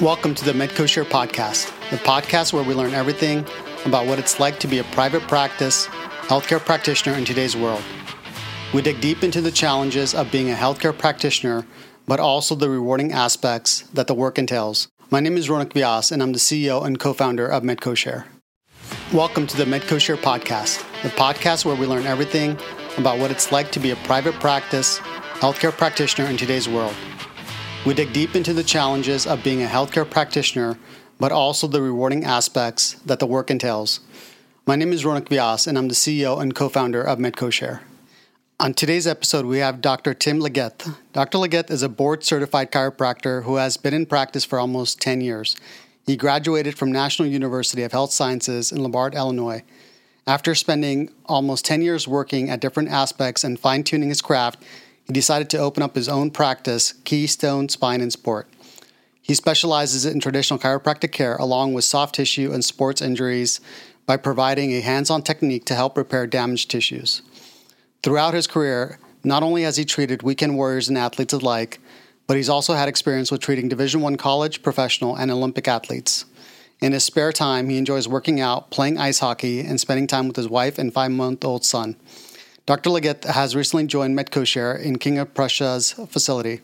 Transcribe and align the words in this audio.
Welcome 0.00 0.34
to 0.34 0.44
the 0.44 0.50
MedcoShare 0.50 1.04
podcast, 1.04 1.66
the 1.90 1.98
podcast 1.98 2.52
where 2.52 2.64
we 2.64 2.74
learn 2.74 2.94
everything 2.94 3.46
about 3.86 4.08
what 4.08 4.18
it's 4.18 4.40
like 4.40 4.58
to 4.58 4.66
be 4.66 4.78
a 4.78 4.84
private 4.84 5.22
practice 5.28 5.86
healthcare 6.26 6.58
practitioner 6.58 7.16
in 7.16 7.24
today's 7.24 7.56
world. 7.56 7.80
We 8.74 8.82
dig 8.82 9.00
deep 9.00 9.22
into 9.22 9.40
the 9.40 9.52
challenges 9.52 10.12
of 10.12 10.32
being 10.32 10.50
a 10.50 10.56
healthcare 10.56 10.98
practitioner, 10.98 11.64
but 12.08 12.18
also 12.18 12.56
the 12.56 12.68
rewarding 12.68 13.12
aspects 13.12 13.82
that 13.94 14.08
the 14.08 14.14
work 14.14 14.36
entails. 14.36 14.88
My 15.10 15.20
name 15.20 15.36
is 15.36 15.48
Ronak 15.48 15.72
Vyas, 15.72 16.10
and 16.10 16.24
I'm 16.24 16.32
the 16.32 16.40
CEO 16.40 16.84
and 16.84 16.98
co 16.98 17.12
founder 17.12 17.46
of 17.46 17.62
MedcoShare. 17.62 18.24
Welcome 19.12 19.46
to 19.46 19.56
the 19.56 19.64
MedcoShare 19.64 20.16
podcast, 20.16 20.82
the 21.04 21.10
podcast 21.10 21.64
where 21.64 21.76
we 21.76 21.86
learn 21.86 22.04
everything 22.04 22.58
about 22.98 23.20
what 23.20 23.30
it's 23.30 23.52
like 23.52 23.70
to 23.70 23.78
be 23.78 23.92
a 23.92 23.96
private 23.96 24.34
practice 24.40 24.98
healthcare 25.38 25.70
practitioner 25.70 26.28
in 26.28 26.36
today's 26.36 26.68
world. 26.68 26.96
We 27.84 27.92
dig 27.92 28.14
deep 28.14 28.34
into 28.34 28.54
the 28.54 28.62
challenges 28.62 29.26
of 29.26 29.44
being 29.44 29.62
a 29.62 29.66
healthcare 29.66 30.08
practitioner, 30.08 30.78
but 31.18 31.32
also 31.32 31.66
the 31.66 31.82
rewarding 31.82 32.24
aspects 32.24 32.94
that 33.04 33.18
the 33.18 33.26
work 33.26 33.50
entails. 33.50 34.00
My 34.64 34.74
name 34.74 34.90
is 34.90 35.04
Ronak 35.04 35.28
Vyas, 35.28 35.66
and 35.66 35.76
I'm 35.76 35.88
the 35.88 35.94
CEO 35.94 36.40
and 36.40 36.54
co 36.54 36.70
founder 36.70 37.02
of 37.02 37.18
MedcoShare. 37.18 37.80
On 38.58 38.72
today's 38.72 39.06
episode, 39.06 39.44
we 39.44 39.58
have 39.58 39.82
Dr. 39.82 40.14
Tim 40.14 40.40
Legath. 40.40 40.96
Dr. 41.12 41.36
Legath 41.36 41.70
is 41.70 41.82
a 41.82 41.90
board 41.90 42.24
certified 42.24 42.72
chiropractor 42.72 43.42
who 43.42 43.56
has 43.56 43.76
been 43.76 43.92
in 43.92 44.06
practice 44.06 44.46
for 44.46 44.58
almost 44.58 45.02
10 45.02 45.20
years. 45.20 45.54
He 46.06 46.16
graduated 46.16 46.78
from 46.78 46.90
National 46.90 47.28
University 47.28 47.82
of 47.82 47.92
Health 47.92 48.12
Sciences 48.12 48.72
in 48.72 48.82
Lombard, 48.82 49.14
Illinois. 49.14 49.62
After 50.26 50.54
spending 50.54 51.10
almost 51.26 51.66
10 51.66 51.82
years 51.82 52.08
working 52.08 52.48
at 52.48 52.60
different 52.60 52.88
aspects 52.88 53.44
and 53.44 53.60
fine 53.60 53.84
tuning 53.84 54.08
his 54.08 54.22
craft, 54.22 54.62
he 55.06 55.12
decided 55.12 55.50
to 55.50 55.58
open 55.58 55.82
up 55.82 55.94
his 55.94 56.08
own 56.08 56.30
practice, 56.30 56.92
Keystone 57.04 57.68
Spine 57.68 58.00
and 58.00 58.12
Sport. 58.12 58.48
He 59.20 59.34
specializes 59.34 60.04
in 60.04 60.20
traditional 60.20 60.58
chiropractic 60.58 61.12
care 61.12 61.36
along 61.36 61.72
with 61.72 61.84
soft 61.84 62.14
tissue 62.14 62.52
and 62.52 62.64
sports 62.64 63.00
injuries 63.00 63.60
by 64.06 64.16
providing 64.16 64.72
a 64.72 64.80
hands 64.80 65.10
on 65.10 65.22
technique 65.22 65.64
to 65.66 65.74
help 65.74 65.96
repair 65.96 66.26
damaged 66.26 66.70
tissues. 66.70 67.22
Throughout 68.02 68.34
his 68.34 68.46
career, 68.46 68.98
not 69.22 69.42
only 69.42 69.62
has 69.62 69.78
he 69.78 69.86
treated 69.86 70.22
weekend 70.22 70.56
warriors 70.56 70.88
and 70.88 70.98
athletes 70.98 71.32
alike, 71.32 71.80
but 72.26 72.36
he's 72.36 72.50
also 72.50 72.74
had 72.74 72.88
experience 72.88 73.30
with 73.30 73.40
treating 73.40 73.68
Division 73.68 74.02
One 74.02 74.16
college, 74.16 74.62
professional, 74.62 75.16
and 75.16 75.30
Olympic 75.30 75.66
athletes. 75.68 76.26
In 76.80 76.92
his 76.92 77.04
spare 77.04 77.32
time, 77.32 77.68
he 77.68 77.78
enjoys 77.78 78.06
working 78.06 78.40
out, 78.40 78.70
playing 78.70 78.98
ice 78.98 79.20
hockey, 79.20 79.60
and 79.60 79.80
spending 79.80 80.06
time 80.06 80.26
with 80.28 80.36
his 80.36 80.48
wife 80.48 80.78
and 80.78 80.92
five 80.92 81.10
month 81.10 81.44
old 81.44 81.64
son. 81.64 81.96
Dr. 82.66 82.88
Legath 82.88 83.24
has 83.24 83.54
recently 83.54 83.86
joined 83.86 84.16
MedcoShare 84.18 84.80
in 84.80 84.98
King 84.98 85.18
of 85.18 85.34
Prussia's 85.34 85.92
facility. 86.08 86.62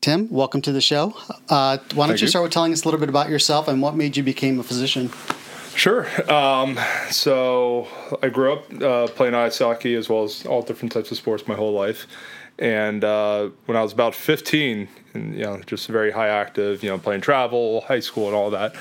Tim, 0.00 0.28
welcome 0.30 0.60
to 0.62 0.72
the 0.72 0.80
show. 0.80 1.14
Uh, 1.48 1.78
why 1.94 2.08
don't 2.08 2.20
you, 2.20 2.24
you, 2.24 2.28
start 2.28 2.42
with 2.42 2.50
telling 2.50 2.72
us 2.72 2.82
a 2.82 2.84
little 2.84 2.98
bit 2.98 3.08
about 3.08 3.28
yourself 3.28 3.68
and 3.68 3.80
what 3.80 3.94
made 3.94 4.16
you 4.16 4.24
become 4.24 4.58
a 4.58 4.64
physician? 4.64 5.10
Sure. 5.76 6.08
Um, 6.32 6.76
so 7.12 7.86
I 8.20 8.30
grew 8.30 8.54
up 8.54 8.82
uh, 8.82 9.06
playing 9.14 9.34
ice 9.34 9.60
hockey 9.60 9.94
as 9.94 10.08
well 10.08 10.24
as 10.24 10.44
all 10.44 10.62
different 10.62 10.90
types 10.90 11.12
of 11.12 11.16
sports 11.16 11.46
my 11.46 11.54
whole 11.54 11.72
life. 11.72 12.08
And 12.58 13.04
uh, 13.04 13.50
when 13.66 13.76
I 13.76 13.82
was 13.82 13.92
about 13.92 14.16
15, 14.16 14.88
and, 15.14 15.34
you 15.34 15.44
know, 15.44 15.60
just 15.66 15.86
very 15.86 16.10
high 16.10 16.28
active, 16.28 16.82
you 16.82 16.88
know, 16.88 16.98
playing 16.98 17.20
travel, 17.20 17.82
high 17.82 18.00
school, 18.00 18.26
and 18.26 18.34
all 18.34 18.50
that, 18.50 18.74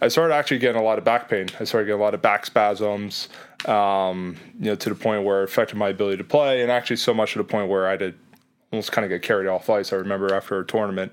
I 0.00 0.08
started 0.08 0.34
actually 0.34 0.58
getting 0.58 0.80
a 0.80 0.84
lot 0.84 0.98
of 0.98 1.04
back 1.04 1.28
pain. 1.28 1.48
I 1.58 1.64
started 1.64 1.86
getting 1.86 2.00
a 2.00 2.02
lot 2.02 2.14
of 2.14 2.22
back 2.22 2.46
spasms, 2.46 3.28
um, 3.66 4.36
you 4.58 4.66
know, 4.66 4.74
to 4.74 4.88
the 4.88 4.94
point 4.94 5.24
where 5.24 5.42
it 5.42 5.44
affected 5.44 5.76
my 5.76 5.90
ability 5.90 6.16
to 6.18 6.24
play, 6.24 6.62
and 6.62 6.70
actually 6.70 6.96
so 6.96 7.12
much 7.12 7.32
to 7.32 7.38
the 7.38 7.44
point 7.44 7.68
where 7.68 7.86
I 7.86 7.96
did 7.96 8.14
almost 8.72 8.92
kind 8.92 9.04
of 9.04 9.10
get 9.10 9.22
carried 9.22 9.46
off 9.46 9.68
ice. 9.68 9.92
I 9.92 9.96
remember 9.96 10.34
after 10.34 10.58
a 10.58 10.66
tournament, 10.66 11.12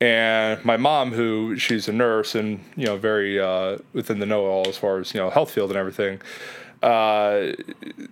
and 0.00 0.64
my 0.64 0.76
mom, 0.76 1.12
who 1.12 1.56
she's 1.56 1.88
a 1.88 1.92
nurse 1.92 2.34
and 2.34 2.60
you 2.76 2.86
know 2.86 2.96
very 2.96 3.40
uh, 3.40 3.78
within 3.92 4.20
the 4.20 4.26
know 4.26 4.44
all 4.46 4.68
as 4.68 4.76
far 4.76 4.98
as 4.98 5.12
you 5.12 5.20
know 5.20 5.30
health 5.30 5.50
field 5.50 5.70
and 5.70 5.78
everything. 5.78 6.20
Uh, 6.82 7.54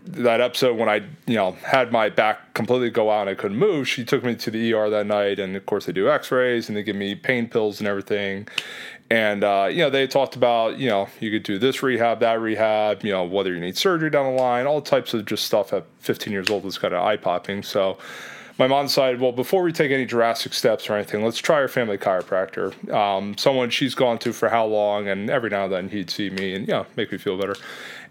that 0.07 0.41
episode 0.41 0.79
when 0.79 0.89
I, 0.89 1.03
you 1.27 1.35
know, 1.35 1.53
had 1.63 1.93
my 1.93 2.09
back 2.09 2.55
completely 2.55 2.89
go 2.89 3.11
out 3.11 3.29
and 3.29 3.31
I 3.31 3.35
couldn't 3.35 3.59
move, 3.59 3.87
she 3.87 4.03
took 4.03 4.25
me 4.25 4.35
to 4.35 4.51
the 4.51 4.73
ER 4.73 4.89
that 4.89 5.07
night, 5.07 5.39
and 5.39 5.55
of 5.55 5.67
course 5.67 5.85
they 5.85 5.93
do 5.93 6.09
X-rays 6.09 6.69
and 6.69 6.77
they 6.79 6.83
give 6.83 6.97
me 6.97 7.15
pain 7.15 7.51
pills 7.51 7.81
and 7.81 7.87
everything. 7.87 8.49
And 9.13 9.45
uh, 9.45 9.69
you 9.71 9.77
know, 9.77 9.91
they 9.91 10.07
talked 10.07 10.37
about 10.37 10.79
you 10.79 10.89
know 10.89 11.07
you 11.21 11.31
could 11.31 11.43
do 11.43 11.59
this 11.59 11.83
rehab, 11.83 12.21
that 12.21 12.41
rehab, 12.41 13.05
you 13.05 13.13
know, 13.13 13.25
whether 13.25 13.53
you 13.53 13.61
need 13.61 13.77
surgery 13.77 14.09
down 14.09 14.25
the 14.25 14.41
line, 14.41 14.67
all 14.67 14.81
types 14.81 15.13
of 15.13 15.27
just 15.27 15.45
stuff 15.45 15.75
at 15.75 15.85
15 15.99 16.33
years 16.33 16.49
old 16.49 16.65
was 16.65 16.79
kind 16.79 16.95
of 16.95 17.05
eye 17.05 17.19
popping. 17.19 17.63
So 17.63 17.99
my 18.59 18.67
mom 18.67 18.87
decided, 18.87 19.21
well, 19.21 19.33
before 19.33 19.63
we 19.63 19.71
take 19.71 19.91
any 19.91 20.07
drastic 20.07 20.55
steps 20.55 20.89
or 20.89 20.95
anything, 20.95 21.23
let's 21.23 21.37
try 21.37 21.57
our 21.57 21.69
family 21.69 21.99
chiropractor. 21.99 22.91
Um, 22.91 23.37
someone 23.37 23.69
she's 23.69 23.95
gone 23.95 24.17
to 24.21 24.33
for 24.33 24.49
how 24.49 24.65
long, 24.65 25.09
and 25.09 25.29
every 25.29 25.51
now 25.51 25.65
and 25.65 25.73
then 25.75 25.89
he'd 25.91 26.09
see 26.09 26.31
me 26.31 26.55
and, 26.55 26.67
you 26.67 26.73
know, 26.73 26.87
make 26.97 27.13
me 27.13 27.19
feel 27.19 27.37
better. 27.37 27.57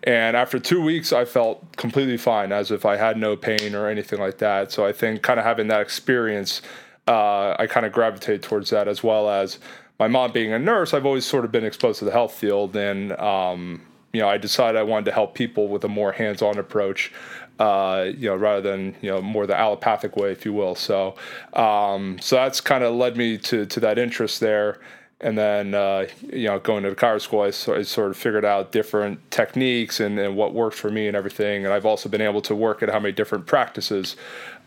And 0.04 0.38
after 0.38 0.60
two 0.60 0.84
weeks, 0.84 1.12
I 1.12 1.26
felt 1.26 1.78
completely 1.78 2.18
fine, 2.18 2.52
as 2.52 2.70
if 2.70 2.86
I 2.86 2.98
had 2.98 3.18
no 3.18 3.36
pain 3.36 3.74
or 3.74 3.88
anything 3.88 4.20
like 4.20 4.38
that. 4.38 4.72
So 4.72 4.86
I 4.86 4.92
think 4.92 5.24
kind 5.24 5.40
of 5.40 5.46
having 5.48 5.68
that 5.68 5.82
experience, 5.82 6.62
uh, 7.08 7.56
I 7.58 7.66
kind 7.68 7.88
of 7.88 7.92
gravitated 7.92 8.44
towards 8.44 8.70
that 8.70 8.88
as 8.88 9.04
well 9.04 9.30
as 9.30 9.58
my 10.02 10.08
mom 10.08 10.32
being 10.32 10.52
a 10.52 10.58
nurse, 10.58 10.96
I've 10.96 11.06
always 11.06 11.28
sort 11.28 11.46
of 11.46 11.52
been 11.52 11.64
exposed 11.64 12.00
to 12.00 12.06
the 12.06 12.12
health 12.12 12.34
field, 12.34 12.76
and 12.76 13.12
um, 13.20 13.84
you 14.14 14.20
know, 14.20 14.28
I 14.28 14.40
decided 14.40 14.80
I 14.80 14.82
wanted 14.82 15.06
to 15.06 15.12
help 15.12 15.36
people 15.36 15.68
with 15.68 15.84
a 15.84 15.88
more 15.88 16.12
hands-on 16.12 16.58
approach. 16.58 17.14
Uh, 17.60 18.10
you 18.18 18.28
know, 18.28 18.36
rather 18.36 18.62
than 18.62 18.96
you 19.02 19.12
know 19.12 19.22
more 19.22 19.46
the 19.46 19.56
allopathic 19.56 20.16
way, 20.18 20.32
if 20.32 20.44
you 20.44 20.54
will. 20.54 20.74
So, 20.74 21.14
um, 21.54 22.18
so 22.20 22.36
that's 22.38 22.60
kind 22.62 22.84
of 22.84 22.96
led 22.96 23.16
me 23.16 23.38
to 23.38 23.68
to 23.68 23.80
that 23.82 24.00
interest 24.00 24.40
there. 24.40 24.80
And 25.24 25.38
then, 25.38 25.76
uh, 25.76 26.08
you 26.34 26.48
know, 26.48 26.58
going 26.58 26.82
to 26.82 26.90
the 26.90 26.96
chiro 26.96 27.22
school, 27.22 27.42
I 27.42 27.52
sort, 27.52 27.78
I 27.78 27.84
sort 27.84 28.10
of 28.10 28.18
figured 28.18 28.44
out 28.44 28.72
different 28.72 29.20
techniques 29.30 30.00
and, 30.00 30.18
and 30.18 30.36
what 30.36 30.56
worked 30.56 30.78
for 30.78 30.90
me 30.90 31.06
and 31.06 31.16
everything. 31.16 31.64
And 31.64 31.72
I've 31.72 31.86
also 31.86 32.10
been 32.10 32.22
able 32.22 32.42
to 32.42 32.56
work 32.56 32.82
at 32.82 32.90
how 32.90 33.00
many 33.00 33.12
different 33.12 33.46
practices 33.46 34.16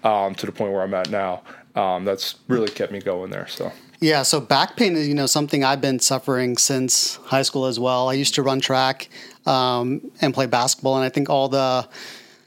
um, 0.05 0.37
to 0.37 0.47
the 0.47 0.53
point 0.53 0.73
where 0.73 0.83
I'm 0.83 0.95
at 0.95 1.11
now. 1.11 1.43
Um, 1.75 2.05
that's 2.05 2.37
really 2.47 2.69
kept 2.69 2.93
me 2.93 3.01
going 3.01 3.31
there. 3.31 3.49
So. 3.49 3.73
Yeah, 4.05 4.23
so 4.23 4.39
back 4.39 4.77
pain 4.77 4.97
is 4.97 5.09
you 5.09 5.15
know 5.15 5.25
something 5.25 5.65
I've 5.65 5.81
been 5.81 5.99
suffering 5.99 6.59
since 6.59 7.17
high 7.25 7.41
school 7.41 7.65
as 7.65 7.81
well. 7.81 8.11
I 8.11 8.13
used 8.13 8.35
to 8.35 8.43
run 8.43 8.61
track 8.61 9.09
um, 9.47 10.11
and 10.21 10.35
play 10.35 10.45
basketball, 10.45 10.97
and 10.97 11.05
I 11.07 11.09
think 11.09 11.31
all 11.31 11.49
the 11.49 11.89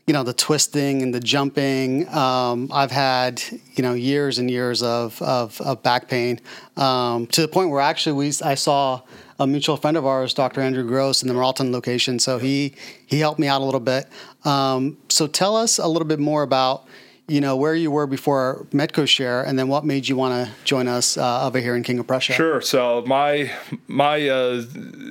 you 0.06 0.14
know 0.14 0.22
the 0.22 0.36
twisting 0.36 1.02
and 1.02 1.12
the 1.12 1.20
jumping. 1.20 2.08
Um, 2.10 2.70
I've 2.72 2.92
had 2.92 3.42
you 3.74 3.82
know 3.82 3.96
years 3.96 4.38
and 4.38 4.52
years 4.52 4.84
of 4.84 5.20
of, 5.20 5.60
of 5.62 5.82
back 5.82 6.08
pain 6.08 6.40
um, 6.76 7.26
to 7.26 7.42
the 7.42 7.48
point 7.48 7.72
where 7.72 7.82
actually 7.82 8.14
we 8.14 8.28
I 8.44 8.54
saw 8.54 9.02
a 9.40 9.48
mutual 9.48 9.78
friend 9.78 9.98
of 9.98 10.06
ours, 10.06 10.36
Dr. 10.36 10.62
Andrew 10.62 10.86
Gross, 10.86 11.24
in 11.24 11.28
the 11.28 11.34
Marlton 11.34 11.72
location. 11.72 12.20
So 12.20 12.38
he 12.38 12.76
he 13.08 13.18
helped 13.18 13.40
me 13.40 13.48
out 13.48 13.64
a 13.64 13.66
little 13.66 13.80
bit. 13.80 14.06
Um, 14.46 14.98
so 15.10 15.26
tell 15.26 15.56
us 15.56 15.80
a 15.80 15.88
little 15.88 16.08
bit 16.08 16.20
more 16.20 16.44
about 16.44 16.86
you 17.28 17.42
know 17.42 17.58
where 17.58 17.76
you 17.76 17.92
were 17.92 18.08
before 18.08 18.66
MedcoShare, 18.72 19.46
and 19.46 19.60
then 19.60 19.68
what 19.68 19.84
made 19.84 20.08
you 20.08 20.16
want 20.16 20.48
to 20.48 20.54
join 20.64 20.88
us 20.88 21.18
uh, 21.18 21.46
over 21.46 21.60
here 21.60 21.76
in 21.76 21.84
King 21.84 22.00
of 22.00 22.08
Prussia. 22.08 22.34
Sure. 22.34 22.62
So 22.62 23.04
my 23.06 23.52
my 23.88 24.28
uh, 24.30 24.64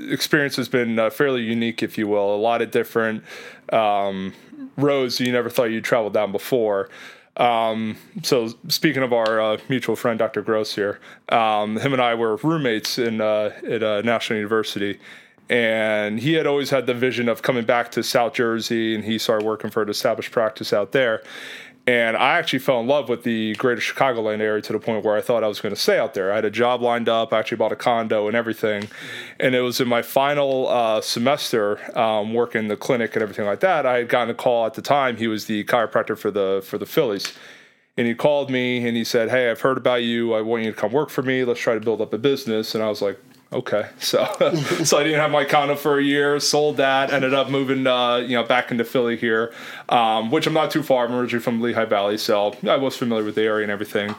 experience 0.09 0.57
has 0.57 0.69
been 0.69 0.99
uh, 0.99 1.11
fairly 1.11 1.43
unique, 1.43 1.83
if 1.83 1.99
you 1.99 2.09
will. 2.09 2.35
A 2.35 2.37
lot 2.37 2.63
of 2.63 2.71
different 2.71 3.23
um, 3.73 4.33
roads 4.77 5.21
you 5.21 5.31
never 5.31 5.51
thought 5.51 5.65
you'd 5.65 5.85
travel 5.85 6.11
down 6.11 6.33
before. 6.33 6.89
Um, 7.37 7.99
so 8.23 8.55
speaking 8.69 9.03
of 9.03 9.13
our 9.13 9.41
uh, 9.41 9.59
mutual 9.69 9.95
friend 9.95 10.19
Dr. 10.19 10.41
Gross 10.41 10.75
here, 10.75 11.01
um, 11.29 11.77
him 11.77 11.93
and 11.93 12.01
I 12.01 12.15
were 12.15 12.37
roommates 12.37 12.99
in 12.99 13.21
uh, 13.21 13.53
at 13.69 13.83
uh, 13.83 14.01
National 14.01 14.39
University, 14.39 14.99
and 15.51 16.19
he 16.19 16.33
had 16.33 16.47
always 16.47 16.71
had 16.71 16.87
the 16.87 16.95
vision 16.95 17.29
of 17.29 17.43
coming 17.43 17.65
back 17.65 17.91
to 17.93 18.03
South 18.03 18.35
Jersey, 18.35 18.95
and 18.95 19.05
he 19.05 19.19
started 19.19 19.45
working 19.45 19.71
for 19.71 19.83
an 19.83 19.91
established 19.91 20.33
practice 20.33 20.73
out 20.73 20.93
there. 20.93 21.23
And 21.87 22.17
I 22.17 22.39
actually 22.39 22.59
fell 22.59 22.81
in 22.81 22.89
love 22.89 23.09
with 23.09 23.23
the 23.23 23.55
greater 23.55 23.81
Chicagoland 23.81 24.41
area 24.41 24.61
to 24.61 24.73
the 24.73 24.81
point 24.81 25.05
where 25.05 25.17
I 25.17 25.21
thought 25.21 25.45
I 25.45 25.47
was 25.47 25.61
going 25.61 25.75
to 25.75 25.81
stay 25.81 25.99
out 25.99 26.15
there. 26.15 26.33
I 26.33 26.35
had 26.35 26.45
a 26.45 26.51
job 26.51 26.83
lined 26.83 27.09
up, 27.09 27.33
I 27.33 27.39
actually 27.39 27.59
bought 27.59 27.71
a 27.71 27.77
condo 27.77 28.27
and 28.27 28.37
everything. 28.37 28.89
And 29.39 29.55
it 29.55 29.61
was 29.61 29.81
in 29.81 29.87
my 29.87 30.03
final 30.03 30.67
uh, 30.67 31.01
semester 31.01 31.79
um, 31.97 32.35
working 32.35 32.67
the 32.67 32.77
clinic 32.77 33.15
and 33.15 33.23
everything 33.23 33.47
like 33.47 33.61
that. 33.61 33.87
I 33.87 33.99
had 33.99 34.09
gotten 34.09 34.31
a 34.31 34.35
call 34.35 34.67
at 34.67 34.75
the 34.75 34.83
time. 34.83 35.17
He 35.17 35.29
was 35.29 35.47
the 35.47 35.63
chiropractor 35.65 36.19
for 36.19 36.33
the 36.33 36.61
for 36.65 36.77
the 36.77 36.87
Phillies. 36.87 37.33
And 37.97 38.07
he 38.07 38.15
called 38.15 38.51
me 38.51 38.87
and 38.87 38.97
he 38.97 39.05
said, 39.05 39.31
Hey, 39.31 39.51
I've 39.51 39.61
heard 39.61 39.79
about 39.79 40.03
you. 40.03 40.35
I 40.35 40.43
want 40.43 40.65
you 40.65 40.73
to 40.73 40.77
come 40.77 40.93
work 40.93 41.09
for 41.09 41.23
me. 41.23 41.45
Let's 41.45 41.61
try 41.61 41.75
to 41.75 41.81
build 41.81 42.01
up 42.01 42.13
a 42.13 42.19
business. 42.19 42.75
And 42.75 42.85
I 42.85 42.89
was 42.89 43.01
like, 43.01 43.19
okay. 43.53 43.89
So, 43.99 44.25
so 44.85 44.99
I 44.99 45.05
didn't 45.05 45.21
have 45.21 45.31
my 45.31 45.45
condo 45.45 45.77
for 45.77 45.99
a 45.99 46.03
year. 46.03 46.39
Sold 46.41 46.77
that. 46.79 47.13
Ended 47.13 47.35
up 47.35 47.49
moving, 47.49 47.87
uh, 47.87 48.17
you 48.17 48.37
know, 48.37 48.45
back 48.45 48.71
into 48.71 48.85
Philly 48.85 49.17
here, 49.17 49.53
um, 49.89 50.31
which 50.31 50.47
I'm 50.47 50.55
not 50.55 50.71
too 50.71 50.83
far. 50.83 51.07
I'm 51.07 51.15
originally 51.15 51.43
from 51.43 51.61
Lehigh 51.61 51.85
Valley, 51.85 52.19
so 52.19 52.55
I 52.69 52.77
was 52.77 52.97
familiar 52.97 53.25
with 53.25 53.35
the 53.35 53.43
area 53.43 53.65
and 53.65 53.73
everything. 53.73 54.15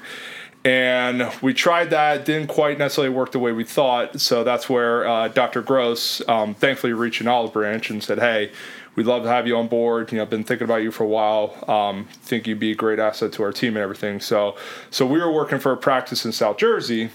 And 0.67 1.31
we 1.41 1.53
tried 1.53 1.91
that, 1.91 2.25
didn't 2.25 2.47
quite 2.47 2.77
necessarily 2.77 3.13
work 3.13 3.31
the 3.31 3.39
way 3.39 3.53
we 3.53 3.63
thought. 3.63 4.19
So 4.19 4.43
that's 4.43 4.69
where 4.69 5.07
uh, 5.07 5.29
Dr. 5.29 5.61
Gross 5.61 6.21
um, 6.27 6.55
thankfully 6.55 6.91
reached 6.91 7.21
an 7.21 7.29
olive 7.29 7.53
branch 7.53 7.89
and 7.89 8.03
said, 8.03 8.19
"Hey, 8.19 8.51
we'd 8.95 9.05
love 9.05 9.23
to 9.23 9.29
have 9.29 9.47
you 9.47 9.55
on 9.55 9.67
board. 9.69 10.11
You 10.11 10.17
know, 10.17 10.25
been 10.25 10.43
thinking 10.43 10.65
about 10.65 10.83
you 10.83 10.91
for 10.91 11.05
a 11.05 11.07
while. 11.07 11.55
Um, 11.69 12.05
think 12.11 12.47
you'd 12.47 12.59
be 12.59 12.71
a 12.71 12.75
great 12.75 12.99
asset 12.99 13.31
to 13.33 13.43
our 13.43 13.53
team 13.53 13.77
and 13.77 13.83
everything." 13.83 14.19
So, 14.19 14.57
so 14.91 15.05
we 15.05 15.19
were 15.19 15.31
working 15.31 15.59
for 15.59 15.71
a 15.71 15.77
practice 15.77 16.25
in 16.25 16.33
South 16.33 16.57
Jersey 16.57 17.11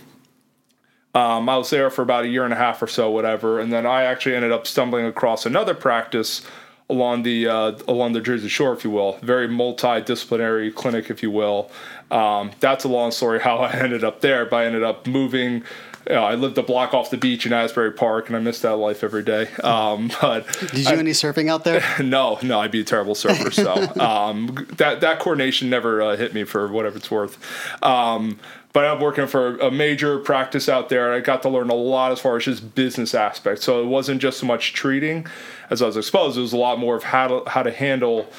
Um, 1.14 1.48
I 1.48 1.56
was 1.58 1.68
there 1.70 1.90
for 1.90 2.02
about 2.02 2.24
a 2.24 2.28
year 2.28 2.44
and 2.44 2.54
a 2.54 2.56
half 2.56 2.80
or 2.80 2.86
so, 2.86 3.10
whatever, 3.10 3.60
and 3.60 3.72
then 3.72 3.84
I 3.84 4.04
actually 4.04 4.34
ended 4.34 4.50
up 4.50 4.66
stumbling 4.66 5.04
across 5.04 5.44
another 5.44 5.74
practice 5.74 6.42
along 6.88 7.22
the 7.22 7.48
uh, 7.48 7.72
along 7.88 8.12
the 8.12 8.20
Jersey 8.20 8.48
Shore, 8.48 8.72
if 8.72 8.84
you 8.84 8.90
will, 8.90 9.18
very 9.22 9.48
multidisciplinary 9.48 10.74
clinic, 10.74 11.10
if 11.10 11.22
you 11.22 11.30
will. 11.30 11.70
Um, 12.10 12.52
that's 12.60 12.84
a 12.84 12.88
long 12.88 13.10
story 13.10 13.40
how 13.40 13.58
I 13.58 13.72
ended 13.78 14.04
up 14.04 14.20
there, 14.20 14.44
but 14.46 14.56
I 14.56 14.66
ended 14.66 14.82
up 14.82 15.06
moving. 15.06 15.64
You 16.08 16.16
know, 16.16 16.24
I 16.24 16.34
lived 16.34 16.58
a 16.58 16.64
block 16.64 16.94
off 16.94 17.10
the 17.10 17.16
beach 17.16 17.46
in 17.46 17.52
Asbury 17.52 17.92
Park, 17.92 18.26
and 18.26 18.36
I 18.36 18.40
missed 18.40 18.62
that 18.62 18.74
life 18.76 19.04
every 19.04 19.22
day. 19.22 19.48
Um, 19.62 20.10
but 20.20 20.46
did 20.58 20.78
you 20.78 20.84
do 20.84 20.94
any 20.96 21.12
surfing 21.12 21.48
out 21.48 21.62
there? 21.64 21.82
no, 22.02 22.38
no, 22.42 22.58
I'd 22.60 22.72
be 22.72 22.80
a 22.80 22.84
terrible 22.84 23.14
surfer. 23.14 23.50
So 23.52 23.72
um, 24.00 24.66
that 24.76 25.00
that 25.00 25.20
coordination 25.20 25.70
never 25.70 26.02
uh, 26.02 26.16
hit 26.16 26.34
me 26.34 26.44
for 26.44 26.66
whatever 26.68 26.98
it's 26.98 27.10
worth. 27.10 27.38
Um, 27.82 28.40
but 28.72 28.84
I'm 28.84 29.00
working 29.00 29.26
for 29.26 29.56
a 29.58 29.70
major 29.70 30.18
practice 30.18 30.68
out 30.68 30.88
there. 30.88 31.12
And 31.12 31.14
I 31.14 31.24
got 31.24 31.42
to 31.42 31.48
learn 31.48 31.70
a 31.70 31.74
lot 31.74 32.12
as 32.12 32.20
far 32.20 32.36
as 32.36 32.44
just 32.44 32.74
business 32.74 33.14
aspects. 33.14 33.64
So 33.64 33.82
it 33.82 33.86
wasn't 33.86 34.20
just 34.20 34.38
so 34.38 34.46
much 34.46 34.72
treating 34.72 35.26
as 35.70 35.82
I 35.82 35.86
was 35.86 35.96
exposed. 35.96 36.38
It 36.38 36.40
was 36.40 36.52
a 36.52 36.58
lot 36.58 36.78
more 36.78 36.96
of 36.96 37.02
how 37.02 37.28
to 37.28 37.50
how 37.50 37.62
to 37.62 37.70
handle 37.70 38.30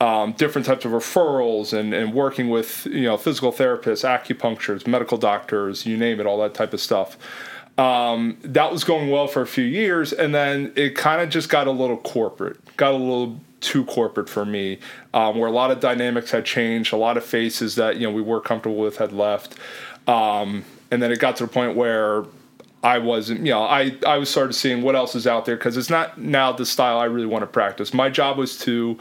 um, 0.00 0.32
different 0.32 0.66
types 0.66 0.84
of 0.84 0.92
referrals 0.92 1.72
and, 1.72 1.94
and 1.94 2.12
working 2.12 2.48
with 2.50 2.86
you 2.86 3.02
know 3.02 3.16
physical 3.16 3.52
therapists, 3.52 4.04
acupuncturists, 4.04 4.86
medical 4.86 5.18
doctors, 5.18 5.86
you 5.86 5.96
name 5.96 6.20
it, 6.20 6.26
all 6.26 6.38
that 6.38 6.54
type 6.54 6.72
of 6.72 6.80
stuff. 6.80 7.16
Um, 7.76 8.38
that 8.42 8.70
was 8.70 8.84
going 8.84 9.10
well 9.10 9.26
for 9.26 9.42
a 9.42 9.46
few 9.46 9.64
years, 9.64 10.12
and 10.12 10.34
then 10.34 10.72
it 10.76 10.94
kind 10.94 11.20
of 11.20 11.28
just 11.28 11.48
got 11.48 11.66
a 11.66 11.72
little 11.72 11.96
corporate, 11.96 12.76
got 12.76 12.92
a 12.92 12.96
little 12.96 13.40
too 13.64 13.84
corporate 13.84 14.28
for 14.28 14.44
me, 14.44 14.78
um, 15.12 15.38
where 15.38 15.48
a 15.48 15.52
lot 15.52 15.70
of 15.70 15.80
dynamics 15.80 16.30
had 16.30 16.44
changed, 16.44 16.92
a 16.92 16.96
lot 16.96 17.16
of 17.16 17.24
faces 17.24 17.74
that 17.76 17.96
you 17.96 18.06
know 18.06 18.12
we 18.12 18.22
were 18.22 18.40
comfortable 18.40 18.76
with 18.76 18.98
had 18.98 19.12
left, 19.12 19.56
um, 20.06 20.64
and 20.90 21.02
then 21.02 21.10
it 21.10 21.18
got 21.18 21.36
to 21.36 21.46
the 21.46 21.52
point 21.52 21.76
where 21.76 22.24
I 22.84 22.98
wasn't, 22.98 23.40
you 23.40 23.52
know, 23.52 23.62
I 23.62 23.96
I 24.06 24.18
was 24.18 24.28
started 24.28 24.52
seeing 24.52 24.82
what 24.82 24.94
else 24.94 25.14
is 25.14 25.26
out 25.26 25.46
there 25.46 25.56
because 25.56 25.78
it's 25.78 25.90
not 25.90 26.18
now 26.18 26.52
the 26.52 26.66
style 26.66 26.98
I 26.98 27.06
really 27.06 27.26
want 27.26 27.42
to 27.42 27.46
practice. 27.46 27.94
My 27.94 28.10
job 28.10 28.36
was 28.36 28.58
to 28.58 28.98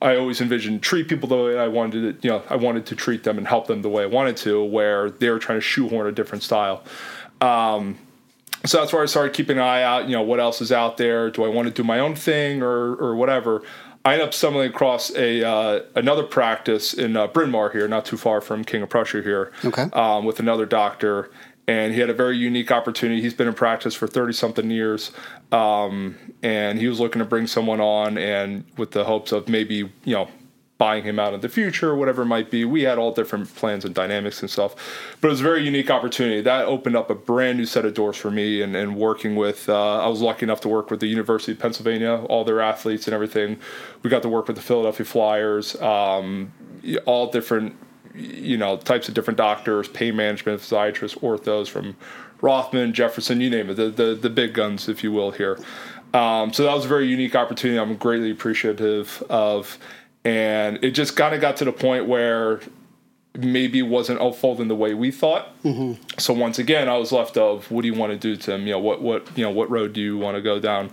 I 0.00 0.16
always 0.16 0.40
envisioned 0.40 0.82
treat 0.82 1.08
people 1.08 1.28
the 1.28 1.36
way 1.36 1.58
I 1.58 1.68
wanted 1.68 2.22
to, 2.22 2.26
you 2.26 2.32
know, 2.32 2.42
I 2.48 2.56
wanted 2.56 2.86
to 2.86 2.96
treat 2.96 3.24
them 3.24 3.36
and 3.36 3.46
help 3.46 3.66
them 3.66 3.82
the 3.82 3.88
way 3.88 4.04
I 4.04 4.06
wanted 4.06 4.36
to, 4.38 4.64
where 4.64 5.10
they 5.10 5.28
were 5.28 5.38
trying 5.38 5.58
to 5.58 5.62
shoehorn 5.62 6.06
a 6.06 6.12
different 6.12 6.42
style. 6.42 6.84
Um, 7.40 7.98
so 8.64 8.80
that's 8.80 8.92
where 8.92 9.02
I 9.02 9.06
started 9.06 9.34
keeping 9.34 9.58
an 9.58 9.62
eye 9.62 9.82
out, 9.82 10.06
you 10.06 10.12
know, 10.12 10.22
what 10.22 10.40
else 10.40 10.60
is 10.60 10.72
out 10.72 10.96
there? 10.96 11.30
Do 11.30 11.44
I 11.44 11.48
want 11.48 11.68
to 11.68 11.74
do 11.74 11.84
my 11.84 11.98
own 11.98 12.14
thing 12.14 12.62
or 12.62 12.94
or 12.96 13.14
whatever? 13.14 13.62
I 14.04 14.14
ended 14.14 14.28
up 14.28 14.34
stumbling 14.34 14.70
across 14.70 15.14
a 15.14 15.46
uh, 15.46 15.80
another 15.94 16.22
practice 16.22 16.94
in 16.94 17.16
uh, 17.16 17.26
Bryn 17.26 17.50
Mawr 17.50 17.70
here, 17.70 17.88
not 17.88 18.04
too 18.04 18.16
far 18.16 18.40
from 18.40 18.64
King 18.64 18.82
of 18.82 18.88
Prussia 18.88 19.22
here, 19.22 19.52
okay. 19.64 19.88
um, 19.92 20.24
with 20.24 20.40
another 20.40 20.66
doctor, 20.66 21.30
and 21.66 21.92
he 21.92 22.00
had 22.00 22.08
a 22.08 22.14
very 22.14 22.36
unique 22.36 22.70
opportunity. 22.70 23.20
He's 23.20 23.34
been 23.34 23.48
in 23.48 23.54
practice 23.54 23.94
for 23.94 24.06
thirty 24.06 24.32
something 24.32 24.70
years, 24.70 25.10
um, 25.52 26.16
and 26.42 26.78
he 26.78 26.88
was 26.88 27.00
looking 27.00 27.18
to 27.18 27.24
bring 27.26 27.46
someone 27.46 27.80
on, 27.80 28.16
and 28.18 28.64
with 28.76 28.92
the 28.92 29.04
hopes 29.04 29.32
of 29.32 29.48
maybe 29.48 29.76
you 30.04 30.14
know 30.14 30.28
buying 30.78 31.02
him 31.02 31.18
out 31.18 31.34
in 31.34 31.40
the 31.40 31.48
future, 31.48 31.94
whatever 31.94 32.22
it 32.22 32.26
might 32.26 32.50
be. 32.50 32.64
We 32.64 32.82
had 32.82 32.98
all 32.98 33.12
different 33.12 33.52
plans 33.56 33.84
and 33.84 33.94
dynamics 33.94 34.40
and 34.40 34.50
stuff, 34.50 34.76
but 35.20 35.28
it 35.28 35.30
was 35.32 35.40
a 35.40 35.42
very 35.42 35.64
unique 35.64 35.90
opportunity. 35.90 36.40
That 36.40 36.66
opened 36.66 36.96
up 36.96 37.10
a 37.10 37.16
brand 37.16 37.58
new 37.58 37.66
set 37.66 37.84
of 37.84 37.94
doors 37.94 38.16
for 38.16 38.30
me, 38.30 38.62
and, 38.62 38.76
and 38.76 38.96
working 38.96 39.34
with. 39.34 39.68
Uh, 39.68 40.04
I 40.04 40.06
was 40.06 40.20
lucky 40.20 40.44
enough 40.44 40.60
to 40.62 40.68
work 40.68 40.90
with 40.90 41.00
the 41.00 41.08
University 41.08 41.52
of 41.52 41.58
Pennsylvania, 41.58 42.24
all 42.28 42.44
their 42.44 42.60
athletes 42.60 43.06
and 43.08 43.14
everything. 43.14 43.58
We 44.02 44.10
got 44.10 44.22
to 44.22 44.28
work 44.28 44.46
with 44.46 44.56
the 44.56 44.62
Philadelphia 44.62 45.04
Flyers, 45.04 45.74
um, 45.82 46.52
all 47.06 47.30
different, 47.30 47.74
you 48.14 48.56
know, 48.56 48.76
types 48.76 49.08
of 49.08 49.14
different 49.14 49.36
doctors, 49.36 49.88
pain 49.88 50.14
management, 50.14 50.60
physiatrists, 50.60 51.18
orthos 51.18 51.68
from 51.68 51.96
Rothman, 52.40 52.92
Jefferson, 52.92 53.40
you 53.40 53.50
name 53.50 53.68
it, 53.70 53.74
the 53.74 53.90
the, 53.90 54.14
the 54.14 54.30
big 54.30 54.54
guns, 54.54 54.88
if 54.88 55.02
you 55.02 55.10
will, 55.10 55.32
here. 55.32 55.58
Um, 56.14 56.52
so 56.52 56.62
that 56.62 56.74
was 56.74 56.84
a 56.84 56.88
very 56.88 57.06
unique 57.06 57.34
opportunity. 57.34 57.78
I'm 57.78 57.96
greatly 57.96 58.30
appreciative 58.30 59.22
of 59.28 59.76
and 60.28 60.84
it 60.84 60.90
just 60.90 61.16
kind 61.16 61.34
of 61.34 61.40
got 61.40 61.56
to 61.56 61.64
the 61.64 61.72
point 61.72 62.06
where 62.06 62.60
maybe 63.34 63.82
wasn't 63.82 64.20
unfolding 64.20 64.68
the 64.68 64.74
way 64.74 64.92
we 64.92 65.10
thought. 65.10 65.62
Mm-hmm. 65.62 66.02
So 66.18 66.34
once 66.34 66.58
again, 66.58 66.88
I 66.88 66.98
was 66.98 67.12
left 67.12 67.38
of 67.38 67.70
what 67.70 67.82
do 67.82 67.88
you 67.88 67.94
want 67.94 68.12
to 68.12 68.18
do 68.18 68.36
to 68.36 68.54
him? 68.54 68.66
You 68.66 68.74
know, 68.74 68.78
what 68.78 69.00
what 69.00 69.26
you 69.38 69.44
know, 69.44 69.50
what 69.50 69.70
road 69.70 69.94
do 69.94 70.02
you 70.02 70.18
want 70.18 70.36
to 70.36 70.42
go 70.42 70.60
down? 70.60 70.90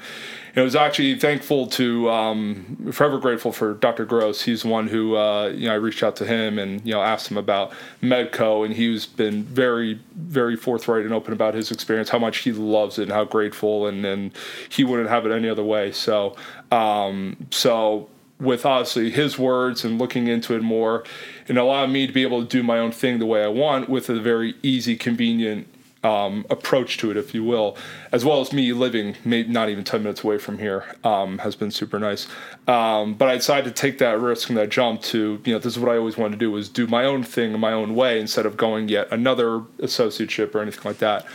And 0.56 0.62
I 0.62 0.64
was 0.64 0.76
actually 0.76 1.16
thankful 1.16 1.68
to, 1.68 2.10
um, 2.10 2.90
forever 2.94 3.18
grateful 3.18 3.52
for 3.52 3.74
Dr. 3.74 4.06
Gross. 4.06 4.44
He's 4.44 4.62
the 4.62 4.70
one 4.70 4.88
who 4.88 5.18
uh, 5.18 5.48
you 5.48 5.68
know 5.68 5.74
I 5.74 5.76
reached 5.76 6.02
out 6.02 6.16
to 6.18 6.26
him 6.26 6.58
and 6.58 6.86
you 6.86 6.94
know 6.94 7.02
asked 7.02 7.30
him 7.30 7.38
about 7.38 7.74
Medco, 8.02 8.64
and 8.66 8.74
he's 8.74 9.06
been 9.06 9.44
very 9.44 10.00
very 10.16 10.56
forthright 10.56 11.04
and 11.04 11.14
open 11.14 11.34
about 11.34 11.56
his 11.56 11.72
experience, 11.72 12.10
how 12.10 12.20
much 12.20 12.38
he 12.38 12.54
loves 12.54 13.00
it, 13.00 13.04
and 13.04 13.12
how 13.12 13.26
grateful, 13.26 13.86
and 13.88 14.06
and 14.06 14.32
he 14.70 14.86
wouldn't 14.86 15.10
have 15.10 15.26
it 15.26 15.32
any 15.34 15.50
other 15.50 15.64
way. 15.64 15.92
So 15.92 16.38
um, 16.72 17.48
so 17.52 18.08
with 18.40 18.66
obviously 18.66 19.12
his 19.12 19.40
words 19.40 19.86
and 19.86 19.98
looking 19.98 20.28
into 20.28 20.56
it 20.56 20.62
more 20.62 21.04
and 21.48 21.58
allowing 21.58 21.92
me 21.92 22.06
to 22.06 22.14
be 22.14 22.24
able 22.24 22.42
to 22.42 22.48
do 22.48 22.64
my 22.64 22.78
own 22.78 22.92
thing 22.92 23.20
the 23.20 23.26
way 23.26 23.44
I 23.44 23.48
want 23.48 23.90
with 23.90 24.10
a 24.10 24.20
very 24.20 24.56
easy, 24.62 24.96
convenient 24.96 25.68
um, 26.06 26.46
approach 26.50 26.98
to 27.00 27.10
it, 27.10 27.18
if 27.18 27.34
you 27.34 27.44
will, 27.44 27.76
as 28.12 28.24
well 28.24 28.40
as 28.40 28.54
me 28.54 28.72
living 28.74 29.16
maybe 29.26 29.50
not 29.50 29.70
even 29.70 29.84
10 29.84 30.04
minutes 30.04 30.24
away 30.24 30.38
from 30.38 30.60
here 30.60 30.86
um, 31.04 31.40
has 31.40 31.56
been 31.56 31.72
super 31.72 31.98
nice. 31.98 32.28
Um, 32.68 33.16
but 33.16 33.28
I 33.28 33.36
decided 33.36 33.76
to 33.76 33.82
take 33.82 33.98
that 33.98 34.20
risk 34.20 34.50
and 34.50 34.58
that 34.58 34.70
jump 34.70 35.02
to, 35.04 35.42
you 35.44 35.54
know, 35.54 35.60
this 35.60 35.76
is 35.76 35.80
what 35.80 35.92
I 35.92 35.98
always 35.98 36.18
wanted 36.18 36.34
to 36.34 36.38
do 36.38 36.52
was 36.52 36.70
do 36.70 36.86
my 36.88 37.06
own 37.06 37.24
thing 37.24 37.54
in 37.54 37.60
my 37.60 37.72
own 37.72 37.96
way 37.96 38.20
instead 38.20 38.46
of 38.46 38.56
going 38.56 38.88
yet 38.88 39.08
another 39.12 39.62
associateship 39.80 40.54
or 40.54 40.62
anything 40.62 40.84
like 40.84 41.00
that. 41.00 41.26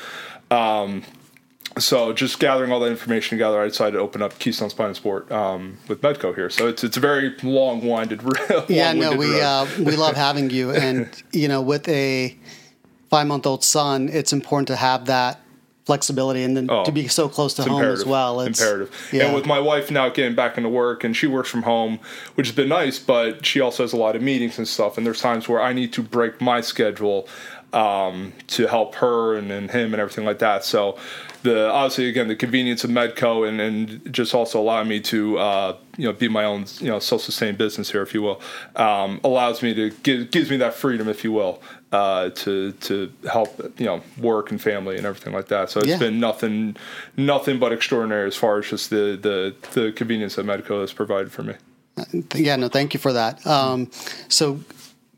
So 1.79 2.13
just 2.13 2.41
gathering 2.41 2.73
all 2.73 2.81
that 2.81 2.91
information 2.91 3.39
together, 3.39 3.61
I 3.61 3.69
decided 3.69 3.93
to 3.93 3.99
open 3.99 4.23
up 4.23 4.39
Keystone 4.39 4.71
Spine 4.71 4.89
and 4.89 4.97
Sport 4.97 5.31
um, 5.31 5.79
with 5.89 6.03
Medco 6.03 6.35
here. 6.35 6.51
So 6.51 6.67
it's 6.69 6.83
it's 6.83 6.97
a 6.97 7.01
very 7.01 7.35
long-winded. 7.43 8.23
Realm. 8.51 8.65
Yeah, 8.69 8.93
no, 8.93 9.15
we 9.15 9.41
uh, 9.41 9.67
we 9.79 9.97
love 9.97 10.17
having 10.29 10.51
you, 10.51 10.73
and 10.73 11.09
you 11.33 11.49
know, 11.49 11.63
with 11.63 11.89
a 11.89 12.37
five-month-old 13.09 13.65
son, 13.65 14.09
it's 14.09 14.33
important 14.33 14.69
to 14.69 14.77
have 14.77 15.07
that 15.07 15.41
flexibility 15.91 16.45
and 16.45 16.57
then 16.57 16.71
oh, 16.71 16.85
to 16.85 16.93
be 16.93 17.09
so 17.09 17.29
close 17.29 17.55
to 17.55 17.65
home 17.65 17.83
as 17.83 18.05
well. 18.05 18.41
It's 18.43 18.61
imperative. 18.61 19.11
Yeah. 19.13 19.25
And 19.25 19.35
with 19.35 19.45
my 19.45 19.59
wife 19.59 19.91
now 19.91 20.09
getting 20.09 20.37
back 20.37 20.57
into 20.57 20.69
work 20.69 21.03
and 21.03 21.17
she 21.17 21.27
works 21.27 21.49
from 21.49 21.65
home, 21.65 21.99
which 22.37 22.47
has 22.47 22.55
been 22.55 22.69
nice, 22.69 23.01
but 23.01 23.45
she 23.45 23.61
also 23.61 23.83
has 23.83 23.93
a 23.93 23.97
lot 23.97 24.15
of 24.15 24.23
meetings 24.23 24.57
and 24.57 24.69
stuff. 24.69 24.97
And 24.97 25.05
there's 25.05 25.21
times 25.21 25.49
where 25.49 25.61
I 25.61 25.73
need 25.73 25.93
to 25.95 26.03
break 26.03 26.41
my 26.41 26.61
schedule 26.61 27.27
um, 27.73 28.33
to 28.49 28.67
help 28.67 28.97
her 28.97 29.37
and, 29.37 29.51
and 29.51 29.71
him 29.71 29.93
and 29.93 30.01
everything 30.01 30.25
like 30.25 30.39
that. 30.41 30.65
So 30.65 30.99
the 31.43 31.71
obviously 31.71 32.09
again 32.09 32.29
the 32.29 32.37
convenience 32.37 32.85
of 32.85 32.91
Medco 32.91 33.49
and, 33.49 33.61
and 33.61 34.13
just 34.13 34.35
also 34.35 34.61
allowing 34.61 34.89
me 34.89 35.01
to 35.01 35.39
uh, 35.39 35.77
you 35.97 36.05
know 36.05 36.13
be 36.13 36.29
my 36.29 36.45
own 36.45 36.67
you 36.81 36.89
know 36.89 36.99
self 36.99 37.23
sustained 37.23 37.59
business 37.59 37.91
here, 37.91 38.03
if 38.03 38.13
you 38.13 38.23
will, 38.23 38.41
um, 38.77 39.21
allows 39.25 39.63
me 39.63 39.73
to 39.75 39.91
give, 40.03 40.31
gives 40.31 40.51
me 40.51 40.59
that 40.59 40.75
freedom, 40.75 41.09
if 41.09 41.25
you 41.25 41.33
will, 41.33 41.63
uh, 41.93 42.31
to 42.31 42.73
to 42.73 43.13
help 43.31 43.59
you 43.79 43.87
know 43.87 44.03
work 44.19 44.51
and 44.51 44.61
family 44.61 44.97
and 44.97 45.07
everything 45.07 45.33
like 45.33 45.49
that. 45.49 45.71
So 45.71 45.81
it's 45.81 45.89
yeah. 45.89 45.99
been 45.99 46.21
nothing 46.21 46.77
nothing 47.17 47.59
but 47.59 47.73
extraordinary 47.73 48.27
as 48.27 48.37
far 48.37 48.59
as 48.59 48.69
just 48.69 48.91
the 48.91 49.19
the, 49.21 49.55
the 49.73 49.93
convenience 49.93 50.37
that 50.37 50.45
Medco 50.45 50.81
has 50.81 50.93
provided 50.93 51.33
for 51.33 51.43
me. 51.43 51.55
Yeah, 52.35 52.57
no, 52.57 52.69
thank 52.69 52.95
you 52.95 53.01
for 53.01 53.13
that. 53.13 53.47
Um, 53.47 53.91
so 54.29 54.61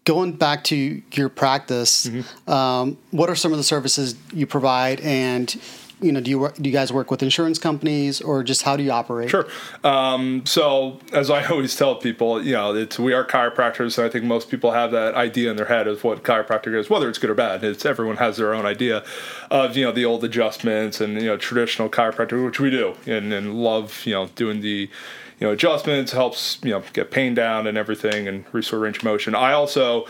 going 0.04 0.32
back 0.32 0.64
to 0.64 1.02
your 1.12 1.28
practice, 1.28 2.06
mm-hmm. 2.06 2.50
um, 2.50 2.98
what 3.10 3.30
are 3.30 3.36
some 3.36 3.52
of 3.52 3.58
the 3.58 3.64
services 3.64 4.14
you 4.32 4.46
provide, 4.46 5.00
and 5.00 5.50
you 6.02 6.12
know, 6.12 6.20
do 6.20 6.30
you 6.30 6.50
do 6.60 6.68
you 6.68 6.72
guys 6.72 6.92
work 6.92 7.10
with 7.10 7.22
insurance 7.22 7.58
companies 7.58 8.20
or 8.20 8.42
just 8.42 8.62
how 8.62 8.76
do 8.76 8.82
you 8.82 8.90
operate? 8.90 9.30
Sure. 9.30 9.46
Um, 9.84 10.44
so 10.44 11.00
as 11.12 11.30
I 11.30 11.44
always 11.50 11.76
tell 11.76 11.96
people, 11.96 12.42
you 12.42 12.52
know, 12.52 12.74
it's 12.74 12.98
we 12.98 13.12
are 13.12 13.24
chiropractors, 13.24 13.98
and 13.98 14.06
I 14.06 14.10
think 14.10 14.24
most 14.24 14.50
people 14.50 14.72
have 14.72 14.90
that 14.92 15.14
idea 15.14 15.50
in 15.50 15.56
their 15.56 15.66
head 15.66 15.86
of 15.86 16.04
what 16.04 16.22
chiropractic 16.22 16.74
is, 16.74 16.90
whether 16.90 17.08
it's 17.08 17.18
good 17.18 17.30
or 17.30 17.34
bad. 17.34 17.64
It's 17.64 17.86
everyone 17.86 18.16
has 18.16 18.36
their 18.36 18.54
own 18.54 18.66
idea 18.66 19.04
of 19.50 19.76
you 19.76 19.84
know 19.84 19.92
the 19.92 20.04
old 20.04 20.24
adjustments 20.24 21.00
and 21.00 21.14
you 21.14 21.26
know 21.26 21.36
traditional 21.36 21.88
chiropractic, 21.88 22.44
which 22.44 22.60
we 22.60 22.70
do, 22.70 22.94
and, 23.06 23.32
and 23.32 23.54
love 23.54 24.04
you 24.04 24.14
know 24.14 24.26
doing 24.34 24.60
the 24.60 24.90
you 25.38 25.46
know 25.46 25.52
adjustments 25.52 26.12
helps 26.12 26.58
you 26.62 26.70
know 26.70 26.82
get 26.92 27.10
pain 27.10 27.34
down 27.34 27.66
and 27.66 27.78
everything 27.78 28.28
and 28.28 28.44
restore 28.52 28.80
range 28.80 28.98
of 28.98 29.04
motion. 29.04 29.34
I 29.34 29.52
also 29.52 30.06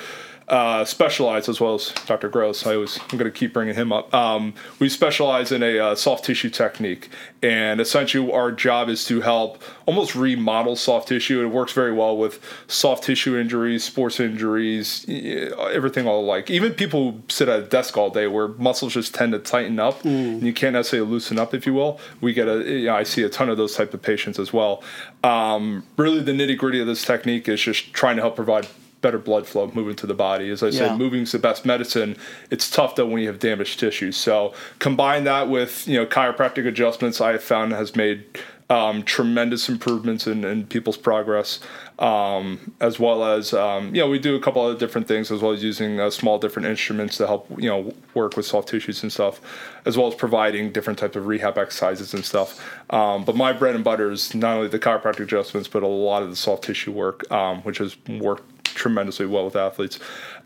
uh, 0.48 0.84
specialize 0.84 1.48
as 1.48 1.60
well 1.60 1.74
as 1.74 1.92
Dr. 2.06 2.28
Gross. 2.28 2.66
I 2.66 2.74
always 2.74 2.98
I'm 2.98 3.18
going 3.18 3.30
to 3.30 3.30
keep 3.30 3.52
bringing 3.52 3.74
him 3.74 3.92
up. 3.92 4.12
Um, 4.12 4.54
we 4.78 4.88
specialize 4.88 5.52
in 5.52 5.62
a 5.62 5.78
uh, 5.78 5.94
soft 5.94 6.24
tissue 6.24 6.50
technique, 6.50 7.08
and 7.42 7.80
essentially 7.80 8.30
our 8.32 8.52
job 8.52 8.88
is 8.88 9.04
to 9.06 9.20
help 9.20 9.62
almost 9.86 10.14
remodel 10.14 10.76
soft 10.76 11.08
tissue. 11.08 11.42
It 11.42 11.46
works 11.46 11.72
very 11.72 11.92
well 11.92 12.16
with 12.16 12.40
soft 12.66 13.04
tissue 13.04 13.36
injuries, 13.38 13.84
sports 13.84 14.20
injuries, 14.20 15.06
everything 15.08 16.06
all 16.06 16.20
alike. 16.24 16.50
Even 16.50 16.74
people 16.74 17.12
who 17.12 17.22
sit 17.28 17.48
at 17.48 17.60
a 17.60 17.62
desk 17.62 17.96
all 17.96 18.10
day 18.10 18.26
where 18.26 18.48
muscles 18.48 18.94
just 18.94 19.14
tend 19.14 19.32
to 19.32 19.38
tighten 19.38 19.78
up, 19.78 20.02
mm. 20.02 20.34
and 20.34 20.42
you 20.42 20.52
can't 20.52 20.74
necessarily 20.74 21.08
loosen 21.08 21.38
up, 21.38 21.54
if 21.54 21.66
you 21.66 21.74
will. 21.74 22.00
We 22.20 22.32
get 22.32 22.48
a 22.48 22.62
you 22.64 22.86
know, 22.86 22.96
I 22.96 23.02
see 23.04 23.22
a 23.22 23.28
ton 23.28 23.48
of 23.48 23.56
those 23.56 23.76
type 23.76 23.94
of 23.94 24.02
patients 24.02 24.38
as 24.38 24.52
well. 24.52 24.82
Um, 25.24 25.84
really, 25.96 26.20
the 26.20 26.32
nitty 26.32 26.56
gritty 26.56 26.80
of 26.80 26.86
this 26.86 27.04
technique 27.04 27.48
is 27.48 27.60
just 27.60 27.92
trying 27.92 28.16
to 28.16 28.22
help 28.22 28.36
provide 28.36 28.66
better 29.02 29.18
blood 29.18 29.46
flow 29.46 29.70
moving 29.74 29.96
to 29.96 30.06
the 30.06 30.14
body. 30.14 30.48
As 30.48 30.62
I 30.62 30.66
Yeah. 30.66 30.72
said, 30.78 30.96
moving's 30.98 31.32
the 31.32 31.38
best 31.38 31.66
medicine. 31.66 32.16
It's 32.50 32.70
tough 32.70 32.94
though 32.94 33.06
when 33.06 33.20
you 33.20 33.28
have 33.28 33.38
damaged 33.40 33.78
tissues. 33.78 34.16
So 34.16 34.54
combine 34.78 35.24
that 35.24 35.48
with 35.48 35.86
you 35.86 35.98
know 35.98 36.06
chiropractic 36.06 36.66
adjustments, 36.66 37.20
I 37.20 37.32
have 37.32 37.42
found 37.42 37.72
has 37.72 37.94
made 37.94 38.24
um, 38.70 39.02
tremendous 39.02 39.68
improvements 39.68 40.26
in, 40.26 40.44
in 40.44 40.64
people's 40.66 40.96
progress, 40.96 41.60
um, 41.98 42.72
as 42.80 42.98
well 42.98 43.22
as 43.22 43.52
um, 43.52 43.94
you 43.94 44.00
know 44.00 44.08
we 44.08 44.18
do 44.18 44.34
a 44.34 44.40
couple 44.40 44.62
other 44.62 44.78
different 44.78 45.06
things, 45.06 45.30
as 45.30 45.42
well 45.42 45.52
as 45.52 45.62
using 45.62 46.00
uh, 46.00 46.08
small 46.08 46.38
different 46.38 46.66
instruments 46.68 47.18
to 47.18 47.26
help 47.26 47.46
you 47.58 47.68
know 47.68 47.92
work 48.14 48.34
with 48.34 48.46
soft 48.46 48.68
tissues 48.68 49.02
and 49.02 49.12
stuff, 49.12 49.40
as 49.84 49.98
well 49.98 50.06
as 50.06 50.14
providing 50.14 50.72
different 50.72 50.98
types 50.98 51.16
of 51.16 51.26
rehab 51.26 51.58
exercises 51.58 52.14
and 52.14 52.24
stuff. 52.24 52.64
Um, 52.88 53.24
but 53.26 53.36
my 53.36 53.52
bread 53.52 53.74
and 53.74 53.84
butter 53.84 54.10
is 54.10 54.34
not 54.34 54.56
only 54.56 54.68
the 54.68 54.78
chiropractic 54.78 55.20
adjustments, 55.20 55.68
but 55.68 55.82
a 55.82 55.86
lot 55.86 56.22
of 56.22 56.30
the 56.30 56.36
soft 56.36 56.64
tissue 56.64 56.92
work, 56.92 57.30
um, 57.30 57.60
which 57.62 57.76
has 57.78 57.96
worked 58.08 58.44
tremendously 58.82 59.26
well 59.26 59.44
with 59.44 59.56
athletes. 59.56 59.98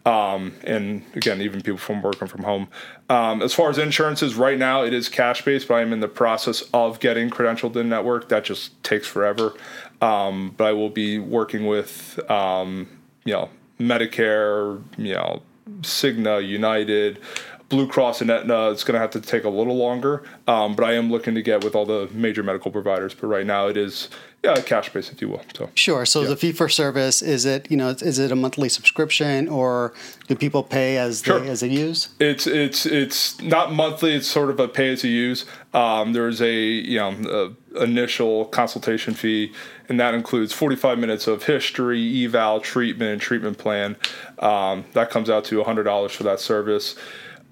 Um, 0.05 0.53
and 0.63 1.03
again, 1.15 1.41
even 1.41 1.63
people 1.63 1.79
from 1.79 2.03
working 2.03 2.29
from 2.29 2.45
home. 2.45 2.69
Um, 3.09 3.43
as 3.43 3.55
far 3.55 3.71
as 3.71 3.79
insurances, 3.79 4.37
right 4.37 4.59
now 4.59 4.85
it 4.85 4.93
is 4.93 5.09
cash 5.09 5.45
based, 5.45 5.67
but 5.67 5.75
I'm 5.75 5.93
in 5.93 6.01
the 6.01 6.09
process 6.09 6.63
of 6.73 7.01
getting 7.01 7.31
credentialed 7.31 7.75
in 7.77 7.89
network. 7.89 8.29
That 8.29 8.45
just 8.45 8.81
takes 8.85 9.09
forever. 9.09 9.55
Um, 10.01 10.55
but 10.57 10.67
I 10.67 10.73
will 10.73 10.91
be 10.91 11.19
working 11.19 11.67
with, 11.67 12.21
um, 12.31 12.87
you 13.25 13.33
know, 13.33 13.49
Medicare, 13.81 14.83
you 14.97 15.15
know, 15.15 15.43
Cigna, 15.81 16.47
United, 16.47 17.19
Blue 17.69 17.89
Cross 17.89 18.21
and 18.21 18.31
Aetna. 18.31 18.71
It's 18.71 18.85
going 18.85 18.95
to 18.95 19.01
have 19.01 19.11
to 19.11 19.21
take 19.21 19.45
a 19.45 19.49
little 19.49 19.77
longer, 19.77 20.23
um, 20.47 20.77
but 20.77 20.85
I 20.85 20.95
am 20.95 21.11
looking 21.11 21.35
to 21.35 21.43
get 21.43 21.65
with 21.65 21.75
all 21.75 21.85
the 21.85 22.09
major 22.13 22.43
medical 22.43 22.71
providers. 22.71 23.15
But 23.15 23.27
right 23.27 23.47
now 23.47 23.67
it 23.67 23.77
is 23.77 24.09
yeah, 24.45 24.61
cash 24.61 24.93
based, 24.93 25.13
if 25.13 25.21
you 25.21 25.29
will. 25.29 25.43
So 25.57 25.71
Sure. 25.75 26.07
So 26.07 26.25
the 26.25 26.37
fee 26.37 26.53
for 26.53 26.69
service 26.69 27.23
is 27.23 27.45
it 27.45 27.69
you 27.71 27.77
know 27.77 27.89
is 27.89 28.19
it 28.19 28.31
a 28.31 28.37
monthly 28.37 28.69
subscription 28.69 29.49
or 29.49 29.95
do 30.29 30.37
people 30.37 30.63
pay 30.63 30.97
as 30.99 31.23
Sure. 31.23 31.41
they 31.41 31.49
as 31.49 31.61
they 31.61 31.69
use? 31.69 32.11
It's 32.21 32.47
it's 32.47 32.87
it's 32.87 33.41
not 33.41 33.73
monthly. 33.73 34.15
It's 34.15 34.29
sort 34.29 34.51
of 34.51 34.61
a 34.61 34.69
pay 34.69 34.93
as 34.93 35.03
you 35.03 35.11
use. 35.11 35.45
Um, 35.75 36.13
there's 36.13 36.41
a 36.41 36.55
you 36.55 36.99
know 36.99 37.55
a 37.75 37.83
initial 37.83 38.47
consultation 38.47 39.15
fee, 39.15 39.53
and 39.89 39.99
that 40.01 40.15
includes 40.15 40.53
45 40.53 40.99
minutes 40.99 41.27
of 41.27 41.45
history, 41.45 42.25
eval, 42.25 42.61
treatment, 42.61 43.11
and 43.11 43.21
treatment 43.21 43.59
plan. 43.59 43.97
Um, 44.39 44.85
that 44.93 45.11
comes 45.11 45.29
out 45.29 45.45
to 45.47 45.63
$100 45.63 46.11
for 46.11 46.23
that 46.23 46.41
service. 46.41 46.95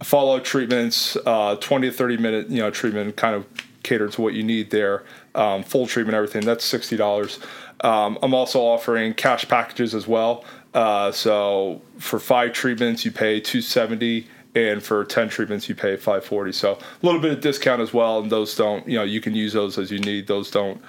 Follow 0.02 0.38
treatments, 0.40 1.16
uh, 1.24 1.56
20 1.56 1.90
to 1.90 1.96
30 1.96 2.16
minute 2.18 2.50
you 2.50 2.58
know 2.58 2.70
treatment, 2.70 3.16
kind 3.16 3.34
of 3.34 3.46
catered 3.82 4.12
to 4.12 4.22
what 4.22 4.34
you 4.34 4.42
need 4.42 4.70
there. 4.70 5.04
Um, 5.34 5.62
full 5.62 5.86
treatment, 5.86 6.14
everything. 6.16 6.44
That's 6.44 6.64
sixty 6.64 6.96
dollars. 6.96 7.38
Um, 7.80 8.18
I'm 8.22 8.34
also 8.34 8.60
offering 8.60 9.14
cash 9.14 9.46
packages 9.48 9.94
as 9.94 10.06
well. 10.06 10.44
Uh, 10.72 11.12
so 11.12 11.80
for 11.98 12.18
five 12.18 12.52
treatments, 12.52 13.04
you 13.04 13.12
pay 13.12 13.40
270 13.40 14.26
and 14.56 14.82
for 14.82 15.04
10 15.04 15.28
treatments 15.30 15.68
you 15.68 15.74
pay 15.74 15.96
540 15.96 16.52
so 16.52 16.72
a 16.74 16.78
little 17.06 17.20
bit 17.20 17.32
of 17.32 17.40
discount 17.40 17.82
as 17.82 17.92
well 17.92 18.20
and 18.20 18.30
those 18.30 18.54
don't 18.56 18.86
you 18.88 18.96
know 18.96 19.02
you 19.02 19.20
can 19.20 19.34
use 19.34 19.52
those 19.52 19.78
as 19.78 19.90
you 19.90 19.98
need 19.98 20.28
those 20.28 20.48
don't 20.48 20.80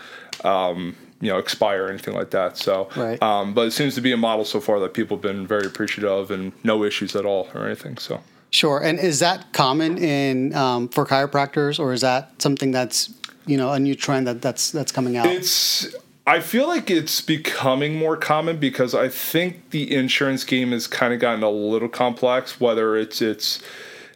um, 0.44 0.96
you 1.20 1.30
know 1.32 1.40
expire 1.40 1.86
or 1.86 1.90
anything 1.90 2.14
like 2.14 2.30
that 2.30 2.58
so 2.58 2.88
Right. 2.96 3.20
um, 3.24 3.56
but 3.56 3.68
it 3.68 3.72
seems 3.72 3.96
to 3.96 4.02
be 4.02 4.12
a 4.12 4.18
model 4.18 4.46
so 4.46 4.60
far 4.62 4.80
that 4.82 4.94
people 4.94 5.18
have 5.18 5.24
been 5.24 5.48
very 5.48 5.66
appreciative 5.66 6.12
of 6.12 6.30
and 6.30 6.52
no 6.64 6.84
issues 6.84 7.16
at 7.16 7.26
all 7.26 7.48
or 7.56 7.66
anything 7.66 7.98
so 7.98 8.22
Sure. 8.56 8.82
And 8.82 9.00
is 9.00 9.20
that 9.20 9.52
common 9.52 9.98
in 9.98 10.56
um, 10.56 10.88
for 10.88 11.06
chiropractors 11.06 11.78
or 11.78 11.92
is 11.92 12.00
that 12.02 12.42
something 12.42 12.72
that's 12.72 13.14
you 13.46 13.58
know 13.58 13.74
a 13.74 13.80
new 13.80 13.96
trend 13.96 14.28
that 14.28 14.42
that's 14.42 14.72
that's 14.72 14.94
coming 14.94 15.18
out? 15.18 15.28
It's. 15.28 15.94
I 16.28 16.40
feel 16.40 16.66
like 16.66 16.90
it's 16.90 17.22
becoming 17.22 17.98
more 17.98 18.16
common 18.18 18.58
because 18.58 18.96
I 18.96 19.10
think 19.10 19.70
the 19.70 19.94
insurance 19.94 20.44
game 20.44 20.72
has 20.72 20.88
kind 20.88 21.14
of 21.14 21.20
gotten 21.20 21.44
a 21.44 21.50
little 21.50 21.90
complex. 21.90 22.60
Whether 22.60 22.96
it's 22.96 23.22
it's 23.22 23.62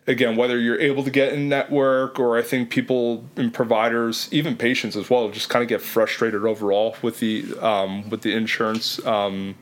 again 0.08 0.38
whether 0.38 0.58
you're 0.58 0.80
able 0.80 1.04
to 1.04 1.12
get 1.12 1.34
in 1.34 1.50
network 1.50 2.18
or 2.18 2.38
I 2.38 2.42
think 2.42 2.70
people 2.70 3.26
and 3.36 3.54
providers, 3.54 4.30
even 4.32 4.56
patients 4.56 4.96
as 4.96 5.10
well, 5.10 5.30
just 5.30 5.50
kind 5.50 5.64
of 5.64 5.68
get 5.68 5.82
frustrated 5.82 6.46
overall 6.46 6.96
with 7.02 7.20
the 7.20 7.44
um, 7.60 8.10
with 8.10 8.22
the 8.22 8.34
insurance 8.34 9.06
um, 9.06 9.56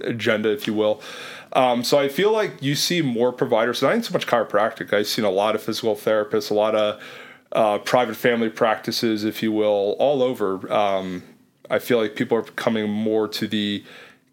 agenda, 0.00 0.50
if 0.50 0.66
you 0.66 0.72
will. 0.72 1.02
Um, 1.54 1.84
so 1.84 1.98
I 1.98 2.08
feel 2.08 2.32
like 2.32 2.62
you 2.62 2.74
see 2.74 3.02
more 3.02 3.32
providers, 3.32 3.82
not 3.82 4.04
so 4.04 4.12
much 4.12 4.26
chiropractic. 4.26 4.92
I've 4.92 5.06
seen 5.06 5.24
a 5.24 5.30
lot 5.30 5.54
of 5.54 5.62
physical 5.62 5.94
therapists, 5.94 6.50
a 6.50 6.54
lot 6.54 6.74
of 6.74 7.02
uh, 7.52 7.78
private 7.78 8.16
family 8.16 8.48
practices, 8.48 9.24
if 9.24 9.42
you 9.42 9.52
will, 9.52 9.96
all 9.98 10.22
over. 10.22 10.72
Um, 10.72 11.22
I 11.70 11.78
feel 11.78 11.98
like 11.98 12.16
people 12.16 12.38
are 12.38 12.42
coming 12.42 12.90
more 12.90 13.28
to 13.28 13.46
the 13.46 13.84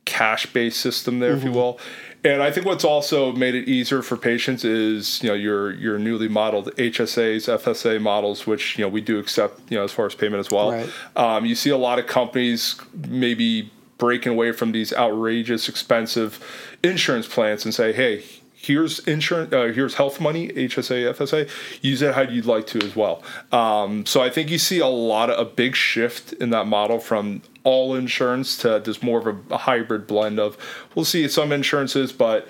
cash-based 0.05 0.79
system 0.79 1.19
there, 1.19 1.33
if 1.33 1.43
you 1.43 1.51
will. 1.51 1.79
And 2.23 2.41
I 2.41 2.51
think 2.51 2.65
what's 2.65 2.83
also 2.83 3.31
made 3.31 3.55
it 3.55 3.69
easier 3.69 4.01
for 4.01 4.17
patients 4.17 4.65
is 4.65 5.23
you 5.23 5.29
know 5.29 5.35
your 5.35 5.71
your 5.75 5.97
newly 5.97 6.27
modeled 6.27 6.75
HSAs, 6.75 7.47
FSA 7.47 8.01
models, 8.01 8.45
which 8.45 8.77
you 8.77 8.83
know 8.83 8.89
we 8.89 8.99
do 8.99 9.19
accept 9.19 9.61
you 9.69 9.77
know 9.77 9.85
as 9.85 9.91
far 9.91 10.05
as 10.05 10.15
payment 10.15 10.39
as 10.39 10.51
well. 10.51 10.71
Right. 10.71 10.89
Um, 11.15 11.45
you 11.45 11.55
see 11.55 11.69
a 11.69 11.77
lot 11.77 11.97
of 11.97 12.07
companies 12.07 12.75
maybe 13.07 13.71
breaking 13.99 14.31
away 14.31 14.51
from 14.51 14.71
these 14.71 14.91
outrageous, 14.93 15.69
expensive 15.69 16.43
insurance 16.83 17.27
plans 17.27 17.63
and 17.65 17.73
say, 17.73 17.93
"Hey, 17.93 18.23
here's 18.55 18.99
insurance, 18.99 19.53
uh, 19.53 19.71
here's 19.73 19.93
health 19.95 20.19
money, 20.19 20.49
HSA, 20.55 21.07
FSA. 21.09 21.47
Use 21.81 22.01
it 22.01 22.15
how 22.15 22.21
you'd 22.21 22.45
like 22.45 22.65
to 22.67 22.79
as 22.83 22.95
well." 22.95 23.21
Um, 23.51 24.07
so 24.07 24.21
I 24.21 24.31
think 24.31 24.49
you 24.49 24.57
see 24.57 24.79
a 24.79 24.87
lot 24.87 25.29
of 25.29 25.37
a 25.39 25.45
big 25.45 25.75
shift 25.75 26.33
in 26.33 26.49
that 26.49 26.65
model 26.65 26.99
from 26.99 27.43
all 27.63 27.93
insurance 27.93 28.57
to 28.57 28.79
just 28.79 29.03
more 29.03 29.19
of 29.19 29.51
a, 29.51 29.57
hybrid 29.57 30.07
blend 30.07 30.39
of. 30.39 30.57
We'll 30.95 31.05
see 31.05 31.27
some 31.27 31.51
insurances, 31.51 32.11
but 32.11 32.47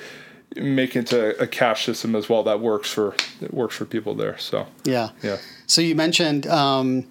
make 0.56 0.96
it 0.96 1.08
to 1.08 1.40
a 1.42 1.48
cash 1.48 1.86
system 1.86 2.16
as 2.16 2.28
well 2.28 2.44
that 2.44 2.60
works 2.60 2.92
for 2.92 3.16
that 3.42 3.54
works 3.54 3.76
for 3.76 3.86
people 3.86 4.16
there. 4.16 4.38
So 4.38 4.68
yeah. 4.84 5.10
yeah. 5.22 5.38
So 5.68 5.82
you 5.82 5.96
mentioned 5.96 6.48
um, 6.48 7.06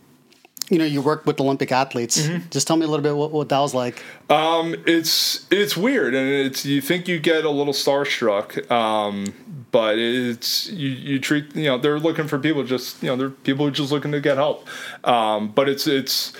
you 0.70 0.78
know 0.78 0.84
you 0.84 1.00
work 1.00 1.26
with 1.26 1.40
Olympic 1.40 1.72
athletes. 1.72 2.20
Mm-hmm. 2.20 2.48
Just 2.50 2.66
tell 2.66 2.76
me 2.76 2.84
a 2.84 2.88
little 2.88 3.02
bit 3.02 3.16
what, 3.16 3.30
what 3.30 3.48
that 3.48 3.58
was 3.58 3.74
like. 3.74 4.02
Um, 4.28 4.74
it's 4.86 5.46
it's 5.50 5.76
weird, 5.76 6.14
and 6.14 6.28
it's 6.28 6.64
you 6.64 6.80
think 6.80 7.08
you 7.08 7.18
get 7.18 7.44
a 7.44 7.50
little 7.50 7.72
starstruck, 7.72 8.70
um, 8.70 9.32
but 9.70 9.98
it's 9.98 10.68
you, 10.68 10.88
you 10.88 11.18
treat 11.18 11.54
you 11.56 11.64
know 11.64 11.78
they're 11.78 11.98
looking 11.98 12.28
for 12.28 12.38
people 12.38 12.64
just 12.64 13.02
you 13.02 13.08
know 13.08 13.16
they're 13.16 13.30
people 13.30 13.64
who 13.66 13.70
just 13.70 13.92
looking 13.92 14.12
to 14.12 14.20
get 14.20 14.36
help, 14.36 14.66
um, 15.04 15.48
but 15.48 15.68
it's 15.68 15.86
it's. 15.86 16.32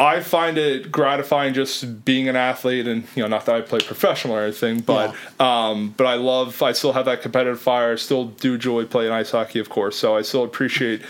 I 0.00 0.20
find 0.20 0.58
it 0.58 0.92
gratifying 0.92 1.54
just 1.54 2.04
being 2.04 2.28
an 2.28 2.36
athlete, 2.36 2.86
and 2.86 3.02
you 3.16 3.22
know, 3.22 3.26
not 3.26 3.46
that 3.46 3.56
I 3.56 3.60
play 3.62 3.80
professional 3.80 4.36
or 4.36 4.42
anything, 4.42 4.78
but 4.78 5.12
um, 5.40 5.92
but 5.96 6.06
I 6.06 6.14
love. 6.14 6.62
I 6.62 6.70
still 6.70 6.92
have 6.92 7.06
that 7.06 7.20
competitive 7.20 7.60
fire. 7.60 7.94
I 7.94 7.96
still 7.96 8.26
do 8.26 8.54
enjoy 8.54 8.84
playing 8.84 9.10
ice 9.10 9.32
hockey, 9.32 9.58
of 9.58 9.70
course. 9.70 9.96
So 9.96 10.16
I 10.16 10.22
still 10.22 10.44
appreciate 10.44 11.02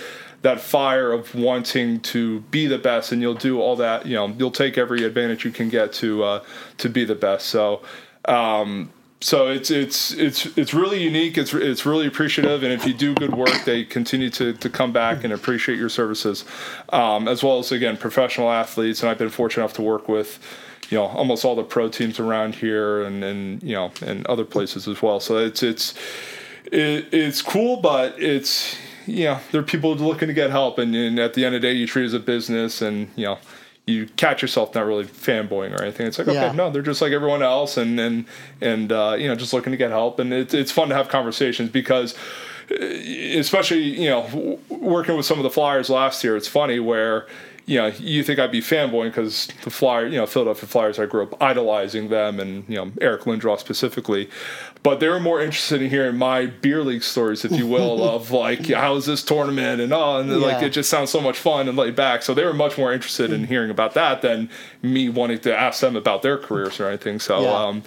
that 0.43 0.61
fire 0.61 1.13
of 1.13 1.35
wanting 1.35 2.01
to 2.01 2.41
be 2.41 2.67
the 2.67 2.79
best, 2.79 3.13
and 3.13 3.21
you'll 3.21 3.35
do 3.35 3.61
all 3.61 3.77
that. 3.77 4.07
You 4.07 4.15
know, 4.15 4.29
you'll 4.39 4.51
take 4.51 4.79
every 4.79 5.05
advantage 5.05 5.45
you 5.45 5.51
can 5.51 5.69
get 5.69 5.93
to 5.95 6.23
uh, 6.23 6.45
to 6.79 6.89
be 6.89 7.05
the 7.05 7.15
best. 7.15 7.47
So. 7.47 7.83
Um, 8.25 8.91
so 9.21 9.49
it's 9.49 9.71
it's 9.71 10.13
it's 10.13 10.47
it's 10.57 10.73
really 10.73 11.03
unique. 11.03 11.37
It's 11.39 11.53
it's 11.53 11.85
really 11.85 12.07
appreciative, 12.07 12.63
and 12.63 12.73
if 12.73 12.87
you 12.87 12.95
do 12.95 13.15
good 13.15 13.35
work, 13.35 13.65
they 13.65 13.85
continue 13.85 14.31
to, 14.31 14.53
to 14.53 14.71
come 14.71 14.93
back 14.93 15.25
and 15.25 15.33
appreciate 15.33 15.77
your 15.77 15.89
services, 15.89 16.45
um, 16.91 17.27
as 17.27 17.43
well 17.43 17.59
as 17.59 17.73
again 17.73 17.97
professional 17.97 18.49
athletes. 18.51 19.03
And 19.03 19.11
I've 19.11 19.19
been 19.19 19.29
fortunate 19.29 19.65
enough 19.65 19.75
to 19.75 19.83
work 19.83 20.09
with, 20.09 20.39
you 20.89 20.99
know, 20.99 21.07
almost 21.07 21.45
all 21.45 21.57
the 21.57 21.65
pro 21.65 21.89
teams 21.89 22.21
around 22.21 22.55
here, 22.55 23.03
and 23.03 23.25
and 23.25 23.61
you 23.61 23.75
know, 23.75 23.91
and 24.03 24.25
other 24.29 24.45
places 24.45 24.87
as 24.87 25.03
well. 25.03 25.19
So 25.19 25.37
it's 25.39 25.65
it's 25.65 25.95
it, 26.71 27.09
it's 27.13 27.43
cool, 27.43 27.79
but 27.79 28.15
it's 28.23 28.77
you 29.09 29.25
know, 29.25 29.41
there 29.51 29.61
are 29.61 29.65
people 29.65 29.95
looking 29.97 30.29
to 30.29 30.35
get 30.35 30.51
help, 30.51 30.79
and, 30.79 30.95
and 30.95 31.19
at 31.19 31.35
the 31.35 31.45
end 31.45 31.55
of 31.55 31.63
the 31.63 31.69
day, 31.69 31.75
you 31.75 31.87
treat 31.87 32.03
it 32.05 32.07
as 32.07 32.15
a 32.15 32.21
business, 32.21 32.83
and 32.83 33.09
you 33.17 33.25
know 33.27 33.39
you 33.87 34.07
catch 34.17 34.43
yourself 34.43 34.75
not 34.75 34.85
really 34.85 35.05
fanboying 35.05 35.75
or 35.75 35.83
anything. 35.83 36.07
It's 36.07 36.19
like, 36.19 36.29
okay, 36.29 36.37
Yeah. 36.37 36.53
no, 36.53 36.71
they're 36.71 36.83
just 36.83 37.01
like 37.01 37.13
everyone 37.13 37.43
else, 37.43 37.77
and 37.77 37.99
and 37.99 38.27
and 38.61 38.93
uh, 38.93 39.17
you 39.19 39.29
know, 39.29 39.35
just 39.35 39.53
looking 39.53 39.71
to 39.73 39.77
get 39.79 39.91
help, 39.91 40.19
and 40.19 40.33
it's 40.33 40.53
it's 40.55 40.71
fun 40.71 40.89
to 40.91 40.95
have 40.95 41.09
conversations 41.09 41.71
because, 41.71 42.15
uh, 42.71 42.75
especially 42.85 43.83
you 44.01 44.09
know, 44.11 44.59
working 44.69 45.17
with 45.17 45.27
some 45.27 45.39
of 45.39 45.43
the 45.43 45.51
Flyers 45.51 45.89
last 45.91 46.23
year, 46.23 46.37
it's 46.37 46.49
funny 46.49 46.79
where. 46.79 47.27
You 47.67 47.77
know, 47.77 47.87
you 47.89 48.25
think 48.25 48.39
I'd 48.39 48.51
be 48.51 48.63
fanboying 48.63 49.11
because 49.11 49.47
the 49.63 49.69
Flyer, 49.69 50.07
you 50.07 50.17
know, 50.17 50.25
Philadelphia 50.25 50.67
Flyers, 50.67 50.99
I 50.99 51.05
grew 51.05 51.25
up 51.25 51.43
idolizing 51.43 52.09
them, 52.09 52.41
and 52.41 52.65
you 52.67 52.77
know 52.77 52.91
Eric 52.99 53.25
Lindros 53.25 53.59
specifically. 53.61 54.31
But 54.83 55.01
they 55.01 55.09
were 55.09 55.21
more 55.21 55.41
interested 55.41 55.83
in 55.83 55.91
hearing 55.91 56.17
my 56.17 56.47
beer 56.47 56.83
league 56.85 57.03
stories, 57.03 57.45
if 57.45 57.53
you 57.53 57.67
will, 57.67 58.09
of 58.15 58.31
like 58.31 58.69
how 58.69 58.95
was 58.95 59.07
this 59.07 59.23
tournament 59.25 59.81
and 59.81 59.93
oh, 59.93 60.19
and 60.19 60.31
like 60.41 60.63
it 60.63 60.71
just 60.71 60.89
sounds 60.89 61.11
so 61.11 61.21
much 61.21 61.39
fun 61.39 61.69
and 61.69 61.77
laid 61.77 61.97
back. 61.97 62.23
So 62.23 62.33
they 62.33 62.45
were 62.45 62.55
much 62.55 62.79
more 62.79 62.93
interested 62.93 63.33
in 63.33 63.45
hearing 63.45 63.71
about 63.71 63.95
that 63.95 64.23
than 64.23 64.49
me 64.81 65.09
wanting 65.09 65.41
to 65.41 65.57
ask 65.57 65.81
them 65.81 65.97
about 65.97 66.23
their 66.23 66.39
careers 66.39 66.79
or 66.81 66.87
anything. 66.89 67.19
So, 67.19 67.43
Yeah. 67.43 67.67
um, 67.67 67.83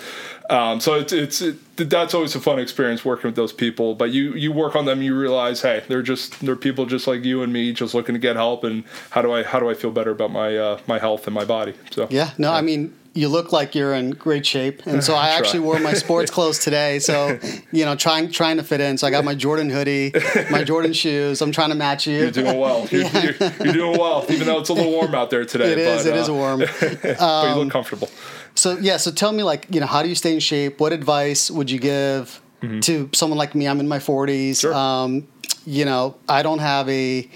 um, 0.49 0.79
so 0.81 0.95
it's 0.95 1.13
it's 1.13 1.41
it, 1.41 1.55
that's 1.77 2.13
always 2.13 2.35
a 2.35 2.39
fun 2.41 2.59
experience 2.59 3.05
working 3.05 3.29
with 3.29 3.35
those 3.35 3.53
people. 3.53 3.95
But 3.95 4.11
you 4.11 4.33
you 4.33 4.51
work 4.51 4.75
on 4.75 4.85
them, 4.85 5.01
you 5.01 5.17
realize, 5.17 5.61
hey, 5.61 5.83
they're 5.87 6.01
just 6.01 6.41
they're 6.41 6.57
people 6.57 6.85
just 6.85 7.07
like 7.07 7.23
you 7.23 7.41
and 7.41 7.53
me, 7.53 7.71
just 7.71 7.93
looking 7.93 8.13
to 8.13 8.19
get 8.19 8.35
help. 8.35 8.63
And 8.65 8.83
how 9.11 9.21
do 9.21 9.31
I 9.31 9.43
how 9.43 9.59
do 9.59 9.69
I 9.69 9.73
feel 9.75 9.91
better 9.91 10.11
about 10.11 10.31
my 10.31 10.57
uh, 10.57 10.79
my 10.87 10.99
health 10.99 11.25
and 11.25 11.33
my 11.33 11.45
body? 11.45 11.73
So 11.91 12.07
Yeah, 12.11 12.31
no, 12.37 12.51
I 12.51 12.61
mean, 12.61 12.93
you 13.13 13.27
look 13.27 13.51
like 13.51 13.75
you're 13.75 13.93
in 13.93 14.11
great 14.11 14.45
shape, 14.45 14.85
and 14.85 15.03
so 15.03 15.15
I 15.15 15.29
actually 15.37 15.59
wore 15.59 15.79
my 15.79 15.93
sports 15.93 16.31
clothes 16.35 16.59
today. 16.59 16.99
So, 16.99 17.39
you 17.71 17.83
know, 17.85 17.95
trying 17.95 18.31
trying 18.31 18.57
to 18.57 18.63
fit 18.63 18.79
in. 18.79 18.97
So 18.97 19.07
I 19.07 19.11
got 19.11 19.25
my 19.25 19.35
Jordan 19.35 19.69
hoodie, 19.69 20.13
my 20.49 20.63
Jordan 20.63 20.93
shoes. 20.93 21.41
I'm 21.41 21.51
trying 21.51 21.69
to 21.69 21.75
match 21.75 22.07
you. 22.07 22.17
You're 22.17 22.31
doing 22.31 22.57
well. 22.59 22.87
You're, 22.89 23.01
yeah. 23.03 23.23
you're, 23.23 23.51
you're 23.63 23.73
doing 23.73 23.99
well, 23.99 24.25
even 24.29 24.47
though 24.47 24.59
it's 24.59 24.69
a 24.69 24.73
little 24.73 24.91
warm 24.91 25.13
out 25.13 25.29
there 25.29 25.45
today. 25.45 25.73
It 25.73 25.77
is. 25.77 26.03
But, 26.03 26.13
it 26.13 26.17
uh, 26.17 26.21
is 26.21 26.29
warm. 26.29 26.59
but 26.59 26.81
you 26.81 26.97
look 26.99 27.21
um, 27.21 27.69
comfortable. 27.69 28.09
So 28.55 28.77
yeah. 28.77 28.97
So 28.97 29.11
tell 29.11 29.31
me, 29.31 29.43
like, 29.43 29.67
you 29.69 29.79
know, 29.79 29.87
how 29.87 30.03
do 30.03 30.09
you 30.09 30.15
stay 30.15 30.33
in 30.33 30.39
shape? 30.39 30.79
What 30.79 30.93
advice 30.93 31.51
would 31.51 31.69
you 31.69 31.79
give 31.79 32.41
mm-hmm. 32.61 32.79
to 32.81 33.09
someone 33.13 33.37
like 33.37 33.55
me? 33.55 33.67
I'm 33.67 33.79
in 33.79 33.87
my 33.87 33.99
40s. 33.99 34.61
Sure. 34.61 34.73
Um, 34.73 35.27
you 35.65 35.85
know, 35.85 36.15
I 36.27 36.43
don't 36.43 36.59
have 36.59 36.87
a 36.89 37.29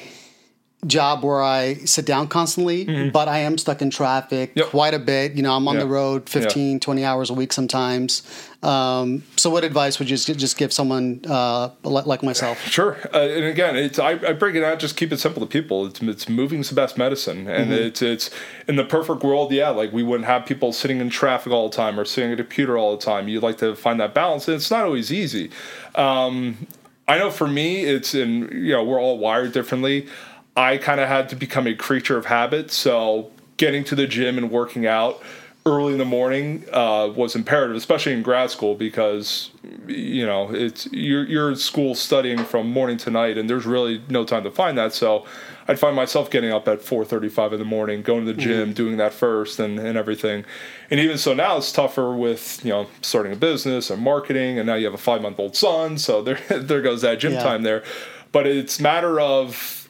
job 0.87 1.23
where 1.23 1.41
I 1.41 1.75
sit 1.85 2.05
down 2.05 2.27
constantly, 2.27 2.85
mm-hmm. 2.85 3.09
but 3.09 3.27
I 3.27 3.39
am 3.39 3.57
stuck 3.57 3.81
in 3.81 3.89
traffic 3.89 4.51
yep. 4.55 4.67
quite 4.67 4.93
a 4.93 4.99
bit. 4.99 5.33
You 5.33 5.43
know, 5.43 5.55
I'm 5.55 5.67
on 5.67 5.75
yep. 5.75 5.83
the 5.83 5.89
road 5.89 6.29
15, 6.29 6.73
yep. 6.73 6.81
20 6.81 7.03
hours 7.03 7.29
a 7.29 7.33
week 7.33 7.53
sometimes. 7.53 8.23
Um, 8.63 9.23
so, 9.35 9.51
what 9.51 9.63
advice 9.63 9.99
would 9.99 10.09
you 10.09 10.17
just 10.17 10.57
give 10.57 10.73
someone 10.73 11.21
uh, 11.27 11.69
like 11.83 12.23
myself? 12.23 12.59
Sure. 12.67 12.97
Uh, 13.13 13.19
and 13.19 13.45
again, 13.45 13.75
it's 13.75 13.99
I, 13.99 14.11
I, 14.11 14.33
break 14.33 14.55
it 14.55 14.63
out. 14.63 14.79
Just 14.79 14.97
keep 14.97 15.11
it 15.11 15.19
simple 15.19 15.39
to 15.41 15.47
people. 15.47 15.85
It's, 15.85 16.01
it's 16.01 16.27
moving's 16.27 16.69
the 16.69 16.75
best 16.75 16.97
medicine, 16.97 17.47
and 17.47 17.71
mm-hmm. 17.71 17.73
it's 17.73 18.01
it's 18.01 18.31
in 18.67 18.75
the 18.75 18.83
perfect 18.83 19.23
world. 19.23 19.51
Yeah, 19.51 19.69
like 19.69 19.93
we 19.93 20.01
wouldn't 20.01 20.25
have 20.25 20.47
people 20.47 20.73
sitting 20.73 20.99
in 20.99 21.11
traffic 21.11 21.53
all 21.53 21.69
the 21.69 21.75
time 21.75 21.99
or 21.99 22.05
sitting 22.05 22.31
at 22.31 22.39
a 22.39 22.43
computer 22.43 22.75
all 22.75 22.97
the 22.97 23.03
time. 23.03 23.27
You'd 23.27 23.43
like 23.43 23.57
to 23.59 23.75
find 23.75 23.99
that 23.99 24.15
balance, 24.15 24.47
and 24.47 24.55
it's 24.55 24.71
not 24.71 24.83
always 24.83 25.13
easy. 25.13 25.51
Um, 25.93 26.65
I 27.07 27.19
know 27.19 27.29
for 27.29 27.47
me, 27.47 27.83
it's 27.83 28.15
in 28.15 28.49
you 28.51 28.71
know 28.71 28.83
we're 28.83 28.99
all 28.99 29.19
wired 29.19 29.51
differently. 29.51 30.07
I 30.55 30.77
kind 30.77 30.99
of 30.99 31.07
had 31.07 31.29
to 31.29 31.35
become 31.35 31.67
a 31.67 31.75
creature 31.75 32.17
of 32.17 32.25
habit. 32.25 32.71
So 32.71 33.31
getting 33.57 33.83
to 33.85 33.95
the 33.95 34.07
gym 34.07 34.37
and 34.37 34.49
working 34.51 34.85
out 34.85 35.21
early 35.67 35.93
in 35.93 35.97
the 35.97 36.05
morning 36.05 36.63
uh, 36.71 37.11
was 37.15 37.35
imperative, 37.35 37.75
especially 37.75 38.13
in 38.13 38.21
grad 38.21 38.51
school, 38.51 38.75
because 38.75 39.49
you 39.87 40.25
know 40.25 40.53
it's 40.53 40.87
you're 40.91 41.25
you're 41.25 41.49
in 41.49 41.55
school 41.55 41.95
studying 41.95 42.37
from 42.43 42.69
morning 42.69 42.97
to 42.97 43.09
night, 43.09 43.37
and 43.37 43.49
there's 43.49 43.65
really 43.65 44.01
no 44.09 44.23
time 44.23 44.43
to 44.43 44.51
find 44.51 44.77
that. 44.77 44.93
So 44.93 45.25
I'd 45.67 45.79
find 45.79 45.95
myself 45.95 46.29
getting 46.29 46.51
up 46.51 46.67
at 46.67 46.81
4:35 46.81 47.53
in 47.53 47.59
the 47.59 47.65
morning, 47.65 48.03
going 48.03 48.25
to 48.25 48.33
the 48.33 48.39
gym, 48.39 48.67
mm-hmm. 48.67 48.73
doing 48.73 48.97
that 48.97 49.13
first, 49.13 49.59
and 49.59 49.79
and 49.79 49.97
everything. 49.97 50.45
And 50.91 50.99
even 50.99 51.17
so, 51.17 51.33
now 51.33 51.57
it's 51.57 51.71
tougher 51.71 52.15
with 52.15 52.63
you 52.63 52.71
know 52.71 52.87
starting 53.01 53.33
a 53.33 53.35
business 53.35 53.89
and 53.89 54.01
marketing, 54.01 54.59
and 54.59 54.67
now 54.67 54.75
you 54.75 54.85
have 54.85 54.93
a 54.93 54.99
five 54.99 55.21
month 55.21 55.39
old 55.39 55.55
son, 55.55 55.97
so 55.97 56.21
there 56.21 56.39
there 56.49 56.81
goes 56.81 57.01
that 57.01 57.19
gym 57.19 57.33
yeah. 57.33 57.43
time 57.43 57.63
there. 57.63 57.83
But 58.31 58.45
it's 58.45 58.79
matter 58.79 59.19
of 59.19 59.84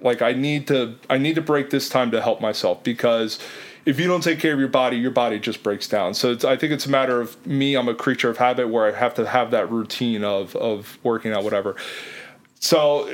like 0.00 0.22
I 0.22 0.32
need 0.32 0.66
to 0.68 0.96
I 1.10 1.18
need 1.18 1.34
to 1.34 1.42
break 1.42 1.70
this 1.70 1.88
time 1.88 2.10
to 2.12 2.22
help 2.22 2.40
myself 2.40 2.82
because 2.82 3.38
if 3.84 3.98
you 3.98 4.06
don't 4.06 4.22
take 4.22 4.38
care 4.38 4.52
of 4.52 4.60
your 4.60 4.68
body, 4.68 4.96
your 4.96 5.10
body 5.10 5.38
just 5.40 5.62
breaks 5.62 5.88
down. 5.88 6.14
So 6.14 6.36
I 6.44 6.56
think 6.56 6.72
it's 6.72 6.86
a 6.86 6.90
matter 6.90 7.20
of 7.20 7.44
me. 7.46 7.74
I'm 7.74 7.88
a 7.88 7.94
creature 7.94 8.30
of 8.30 8.38
habit 8.38 8.68
where 8.68 8.86
I 8.86 8.96
have 8.96 9.14
to 9.14 9.26
have 9.26 9.50
that 9.50 9.70
routine 9.70 10.24
of 10.24 10.54
of 10.56 10.98
working 11.02 11.32
out, 11.32 11.44
whatever. 11.44 11.76
So 12.60 13.12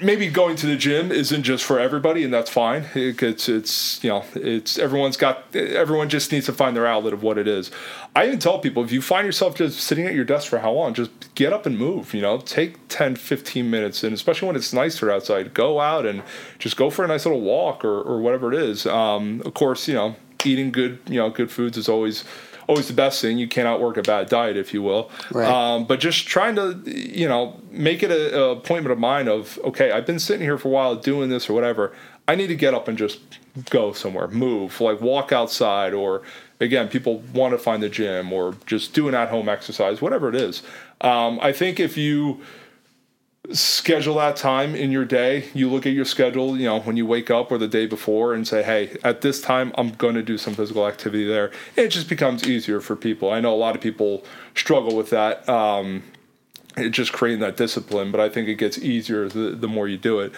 maybe 0.00 0.28
going 0.28 0.56
to 0.56 0.66
the 0.66 0.76
gym 0.76 1.10
isn't 1.10 1.42
just 1.42 1.64
for 1.64 1.78
everybody, 1.78 2.24
and 2.24 2.32
that's 2.32 2.50
fine. 2.50 2.86
It, 2.94 3.22
it's 3.22 3.48
it's 3.48 4.02
you 4.02 4.10
know 4.10 4.24
it's 4.34 4.78
everyone's 4.78 5.16
got 5.16 5.54
everyone 5.54 6.08
just 6.08 6.32
needs 6.32 6.46
to 6.46 6.52
find 6.52 6.76
their 6.76 6.86
outlet 6.86 7.12
of 7.12 7.22
what 7.22 7.38
it 7.38 7.48
is. 7.48 7.70
I 8.14 8.26
even 8.26 8.38
tell 8.38 8.58
people 8.58 8.84
if 8.84 8.92
you 8.92 9.02
find 9.02 9.24
yourself 9.26 9.56
just 9.56 9.80
sitting 9.80 10.06
at 10.06 10.14
your 10.14 10.24
desk 10.24 10.48
for 10.48 10.58
how 10.58 10.72
long, 10.72 10.94
just 10.94 11.10
get 11.34 11.52
up 11.52 11.66
and 11.66 11.78
move. 11.78 12.14
You 12.14 12.22
know, 12.22 12.38
take 12.38 12.88
10, 12.88 13.16
15 13.16 13.70
minutes, 13.70 14.04
and 14.04 14.12
especially 14.12 14.46
when 14.46 14.56
it's 14.56 14.72
nicer 14.72 15.10
outside, 15.10 15.54
go 15.54 15.80
out 15.80 16.06
and 16.06 16.22
just 16.58 16.76
go 16.76 16.90
for 16.90 17.04
a 17.04 17.08
nice 17.08 17.24
little 17.24 17.40
walk 17.40 17.84
or 17.84 18.02
or 18.02 18.20
whatever 18.20 18.52
it 18.52 18.58
is. 18.58 18.86
Um, 18.86 19.42
of 19.44 19.54
course, 19.54 19.88
you 19.88 19.94
know, 19.94 20.16
eating 20.44 20.72
good 20.72 20.98
you 21.06 21.18
know 21.18 21.30
good 21.30 21.50
foods 21.50 21.76
is 21.76 21.88
always 21.88 22.24
always 22.66 22.88
the 22.88 22.94
best 22.94 23.20
thing. 23.20 23.38
You 23.38 23.48
can't 23.48 23.68
outwork 23.68 23.96
a 23.96 24.02
bad 24.02 24.28
diet, 24.28 24.56
if 24.56 24.72
you 24.72 24.82
will. 24.82 25.10
Right. 25.30 25.48
Um, 25.48 25.84
but 25.84 26.00
just 26.00 26.26
trying 26.26 26.56
to, 26.56 26.80
you 26.86 27.28
know, 27.28 27.60
make 27.70 28.02
it 28.02 28.10
a, 28.10 28.38
a 28.38 28.50
appointment 28.52 28.92
of 28.92 28.98
mine 28.98 29.28
of, 29.28 29.58
okay, 29.64 29.92
I've 29.92 30.06
been 30.06 30.18
sitting 30.18 30.42
here 30.42 30.58
for 30.58 30.68
a 30.68 30.70
while 30.70 30.96
doing 30.96 31.30
this 31.30 31.48
or 31.48 31.52
whatever. 31.52 31.92
I 32.28 32.36
need 32.36 32.48
to 32.48 32.56
get 32.56 32.72
up 32.72 32.88
and 32.88 32.96
just 32.96 33.20
go 33.70 33.92
somewhere, 33.92 34.28
move, 34.28 34.80
like 34.80 35.00
walk 35.00 35.32
outside, 35.32 35.92
or 35.92 36.22
again, 36.60 36.88
people 36.88 37.22
want 37.34 37.52
to 37.52 37.58
find 37.58 37.82
the 37.82 37.88
gym 37.88 38.32
or 38.32 38.56
just 38.66 38.94
do 38.94 39.08
an 39.08 39.14
at 39.14 39.28
home 39.28 39.48
exercise, 39.48 40.00
whatever 40.00 40.28
it 40.28 40.36
is. 40.36 40.62
Um, 41.00 41.40
I 41.42 41.52
think 41.52 41.80
if 41.80 41.96
you, 41.96 42.40
schedule 43.50 44.14
that 44.14 44.36
time 44.36 44.74
in 44.74 44.92
your 44.92 45.04
day. 45.04 45.48
You 45.52 45.68
look 45.68 45.84
at 45.84 45.92
your 45.92 46.04
schedule, 46.04 46.56
you 46.56 46.66
know, 46.66 46.80
when 46.80 46.96
you 46.96 47.04
wake 47.04 47.30
up 47.30 47.50
or 47.50 47.58
the 47.58 47.66
day 47.66 47.86
before 47.86 48.34
and 48.34 48.46
say, 48.46 48.62
hey, 48.62 48.96
at 49.02 49.20
this 49.20 49.40
time, 49.40 49.72
I'm 49.76 49.90
going 49.90 50.14
to 50.14 50.22
do 50.22 50.38
some 50.38 50.54
physical 50.54 50.86
activity 50.86 51.26
there. 51.26 51.50
It 51.76 51.88
just 51.88 52.08
becomes 52.08 52.44
easier 52.44 52.80
for 52.80 52.94
people. 52.94 53.30
I 53.30 53.40
know 53.40 53.52
a 53.52 53.56
lot 53.56 53.74
of 53.74 53.80
people 53.80 54.24
struggle 54.54 54.94
with 54.94 55.10
that. 55.10 55.48
Um, 55.48 56.04
it 56.76 56.90
just 56.90 57.12
creating 57.12 57.40
that 57.40 57.56
discipline, 57.56 58.12
but 58.12 58.20
I 58.20 58.28
think 58.28 58.48
it 58.48 58.54
gets 58.54 58.78
easier 58.78 59.28
the, 59.28 59.50
the 59.50 59.68
more 59.68 59.88
you 59.88 59.98
do 59.98 60.20
it. 60.20 60.32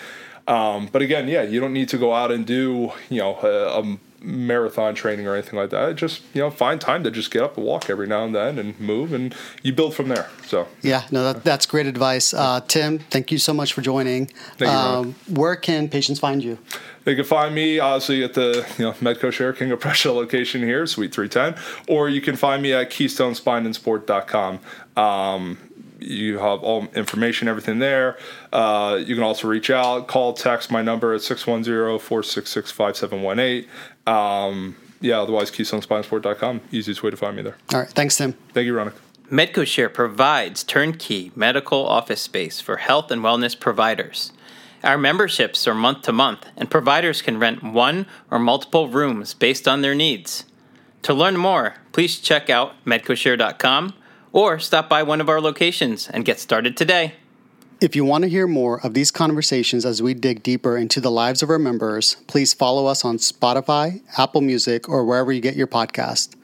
Um, 0.49 0.89
but 0.91 1.03
again, 1.03 1.29
yeah, 1.29 1.43
you 1.43 1.61
don't 1.61 1.73
need 1.73 1.89
to 1.91 1.99
go 1.99 2.15
out 2.15 2.31
and 2.31 2.47
do, 2.47 2.93
you 3.09 3.19
know, 3.19 3.39
a, 3.43 3.81
a 3.81 3.99
marathon 4.25 4.95
training 4.95 5.27
or 5.27 5.35
anything 5.35 5.59
like 5.59 5.71
that. 5.71 5.97
Just 5.97 6.23
you 6.33 6.41
know, 6.41 6.51
find 6.51 6.81
time 6.81 7.05
to 7.05 7.11
just 7.11 7.31
get 7.31 7.43
up 7.43 7.57
and 7.57 7.67
walk 7.67 7.91
every 7.91 8.07
now 8.07 8.25
and 8.25 8.35
then 8.35 8.59
and 8.59 8.79
move, 8.81 9.13
and 9.13 9.35
you 9.63 9.73
build 9.73 9.95
from 9.95 10.09
there. 10.09 10.29
So 10.47 10.67
yeah, 10.83 11.05
no, 11.11 11.33
that, 11.33 11.45
that's 11.45 11.67
great 11.67 11.87
advice, 11.87 12.33
uh, 12.35 12.61
Tim. 12.67 12.99
Thank 12.99 13.31
you 13.31 13.39
so 13.39 13.53
much 13.53 13.73
for 13.73 13.83
joining. 13.83 14.27
Thank 14.57 14.73
um, 14.73 15.15
you, 15.27 15.35
where 15.35 15.57
can 15.57 15.89
patients 15.89 16.19
find 16.19 16.43
you? 16.43 16.59
They 17.05 17.15
can 17.15 17.25
find 17.25 17.55
me 17.55 17.79
obviously 17.79 18.25
at 18.25 18.35
the 18.35 18.67
you 18.79 18.85
know 18.85 18.93
Medco 18.93 19.33
Share 19.33 19.53
King 19.53 19.71
of 19.73 19.81
Prussia 19.85 20.13
location 20.13 20.63
here, 20.63 20.87
Suite 20.87 21.15
310, 21.15 21.63
or 21.89 22.09
you 22.09 22.21
can 22.21 22.37
find 22.37 22.63
me 22.63 22.73
at 22.73 22.91
KeystoneSpineandSport.com. 22.91 24.61
Um, 24.97 25.59
you 26.05 26.39
have 26.39 26.63
all 26.63 26.87
information, 26.95 27.49
everything 27.49 27.79
there. 27.79 28.19
Uh, 28.53 29.01
you 29.05 29.15
can 29.15 29.25
also 29.25 29.49
reach 29.49 29.71
out, 29.71 30.07
call, 30.07 30.33
text 30.33 30.71
my 30.71 30.83
number 30.83 31.15
at 31.15 31.23
610 31.23 31.99
466 31.99 32.71
5718. 32.71 33.69
Um, 34.07 34.77
yeah, 35.01 35.21
otherwise, 35.21 35.51
KeystoneSpineSport.com. 35.51 36.63
Easiest 36.73 37.03
way 37.03 37.11
to 37.11 37.17
find 37.17 37.37
me 37.37 37.43
there. 37.43 37.57
All 37.73 37.81
right. 37.81 37.89
Thanks, 37.89 38.17
Tim. 38.17 38.33
Thank 38.53 38.67
you, 38.67 38.75
Ronak. 38.75 38.95
MedcoShare 39.31 39.93
provides 39.93 40.63
turnkey 40.63 41.33
medical 41.35 41.87
office 41.87 42.21
space 42.21 42.61
for 42.61 42.77
health 42.77 43.11
and 43.11 43.23
wellness 43.23 43.59
providers. 43.59 44.33
Our 44.83 44.99
memberships 44.99 45.67
are 45.67 45.75
month 45.75 46.03
to 46.03 46.13
month, 46.13 46.47
and 46.59 46.71
providers 46.71 47.23
can 47.23 47.39
rent 47.39 47.63
one 47.63 48.07
or 48.31 48.39
multiple 48.39 48.89
rooms 48.89 49.33
based 49.33 49.67
on 49.67 49.81
their 49.81 49.95
needs. 49.95 50.45
To 51.03 51.15
learn 51.15 51.39
more, 51.39 51.77
please 51.93 52.19
check 52.19 52.51
out 52.51 52.75
medcoshare.com 52.85 53.95
or 54.33 54.59
stop 54.59 54.89
by 54.89 55.03
one 55.03 55.21
of 55.23 55.29
our 55.29 55.41
locations 55.41 56.09
and 56.09 56.25
get 56.25 56.39
started 56.39 56.77
today. 56.77 57.15
If 57.85 57.95
you 57.95 58.03
want 58.03 58.23
to 58.23 58.31
hear 58.31 58.47
more 58.47 58.81
of 58.81 58.95
these 58.95 59.11
conversations 59.11 59.85
as 59.85 60.01
we 60.01 60.15
dig 60.15 60.43
deeper 60.43 60.79
into 60.79 61.03
the 61.03 61.11
lives 61.11 61.43
of 61.43 61.51
our 61.51 61.59
members, 61.59 62.17
please 62.27 62.55
follow 62.55 62.87
us 62.87 63.05
on 63.05 63.19
Spotify, 63.19 64.01
Apple 64.17 64.41
Music, 64.41 64.89
or 64.89 65.05
wherever 65.05 65.31
you 65.31 65.43
get 65.43 65.55
your 65.55 65.67
podcast. 65.67 66.35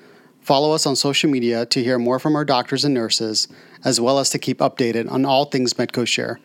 Follow 0.43 0.75
us 0.75 0.85
on 0.85 0.97
social 0.97 1.31
media 1.31 1.65
to 1.65 1.83
hear 1.83 1.99
more 1.99 2.19
from 2.19 2.37
our 2.37 2.45
doctors 2.45 2.85
and 2.85 2.93
nurses, 2.93 3.49
as 3.87 3.99
well 3.99 4.19
as 4.19 4.29
to 4.29 4.39
keep 4.39 4.59
updated 4.59 5.11
on 5.11 5.25
all 5.25 5.47
things 5.47 5.73
Medco 5.73 6.07
Share. 6.07 6.39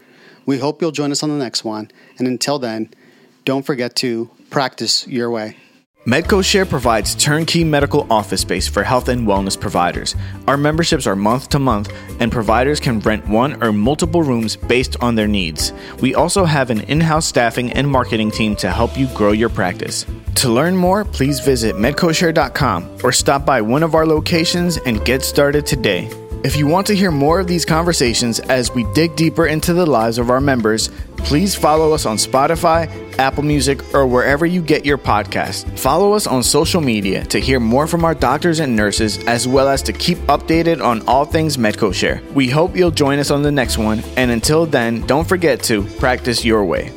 We 0.46 0.60
hope 0.60 0.82
you'll 0.82 0.92
join 0.92 1.12
us 1.12 1.24
on 1.24 1.30
the 1.30 1.44
next 1.44 1.66
one, 1.66 1.92
and 2.18 2.26
until 2.26 2.58
then, 2.58 2.90
don't 3.44 3.66
forget 3.66 3.98
to 3.98 4.30
practice 4.50 5.06
your 5.10 5.30
way. 5.30 5.58
MedcoShare 6.06 6.70
provides 6.70 7.16
turnkey 7.16 7.64
medical 7.64 8.06
office 8.14 8.42
space 8.42 8.68
for 8.68 8.84
health 8.84 9.10
and 9.10 9.26
wellness 9.26 9.60
providers. 9.60 10.16
Our 10.48 10.56
memberships 10.56 11.08
are 11.08 11.16
month 11.16 11.50
to 11.50 11.58
month, 11.58 11.92
and 12.20 12.32
providers 12.32 12.80
can 12.80 13.00
rent 13.00 13.28
one 13.28 13.64
or 13.64 13.74
multiple 13.74 14.22
rooms 14.22 14.56
based 14.56 14.96
on 15.02 15.16
their 15.16 15.28
needs. 15.28 15.74
We 16.02 16.14
also 16.14 16.46
have 16.46 16.70
an 16.70 16.82
in 16.82 17.02
house 17.02 17.26
staffing 17.26 17.72
and 17.74 17.90
marketing 17.90 18.30
team 18.30 18.56
to 18.58 18.70
help 18.70 18.96
you 18.96 19.08
grow 19.16 19.32
your 19.32 19.50
practice. 19.50 20.06
To 20.36 20.50
learn 20.50 20.78
more, 20.78 21.06
please 21.06 21.40
visit 21.40 21.76
medcoshare.com 21.76 22.98
or 23.04 23.12
stop 23.12 23.44
by 23.44 23.62
one 23.62 23.82
of 23.82 23.96
our 23.96 24.06
locations 24.06 24.78
and 24.78 25.04
get 25.06 25.24
started 25.24 25.66
today. 25.66 26.08
If 26.46 26.56
you 26.58 26.68
want 26.68 26.86
to 26.88 26.96
hear 26.96 27.10
more 27.10 27.40
of 27.40 27.48
these 27.48 27.66
conversations 27.66 28.40
as 28.40 28.72
we 28.72 28.84
dig 28.94 29.16
deeper 29.16 29.48
into 29.48 29.74
the 29.74 29.88
lives 29.88 30.20
of 30.20 30.30
our 30.30 30.40
members, 30.40 30.90
please 31.18 31.56
follow 31.56 31.92
us 31.92 32.06
on 32.06 32.18
Spotify, 32.18 32.88
Apple 33.18 33.42
Music, 33.42 33.96
or 33.96 34.06
wherever 34.06 34.46
you 34.46 34.62
get 34.62 34.86
your 34.86 35.00
podcast. 35.00 35.68
Follow 35.80 36.14
us 36.14 36.28
on 36.28 36.44
social 36.44 36.82
media 36.82 37.26
to 37.26 37.40
hear 37.40 37.60
more 37.60 37.88
from 37.88 38.06
our 38.06 38.14
doctors 38.14 38.60
and 38.60 38.76
nurses, 38.76 39.18
as 39.24 39.48
well 39.48 39.68
as 39.68 39.82
to 39.82 39.92
keep 39.92 40.20
updated 40.28 40.84
on 40.84 41.02
all 41.08 41.26
things 41.26 41.58
MedcoShare. 41.58 42.22
We 42.34 42.48
hope 42.48 42.76
you'll 42.76 42.92
join 42.92 43.18
us 43.18 43.32
on 43.32 43.42
the 43.42 43.52
next 43.52 43.80
one, 43.80 44.04
and 44.16 44.30
until 44.30 44.68
then, 44.68 45.02
don't 45.08 45.28
forget 45.28 45.64
to 45.64 45.82
practice 45.98 46.46
your 46.46 46.64
way. 46.64 46.92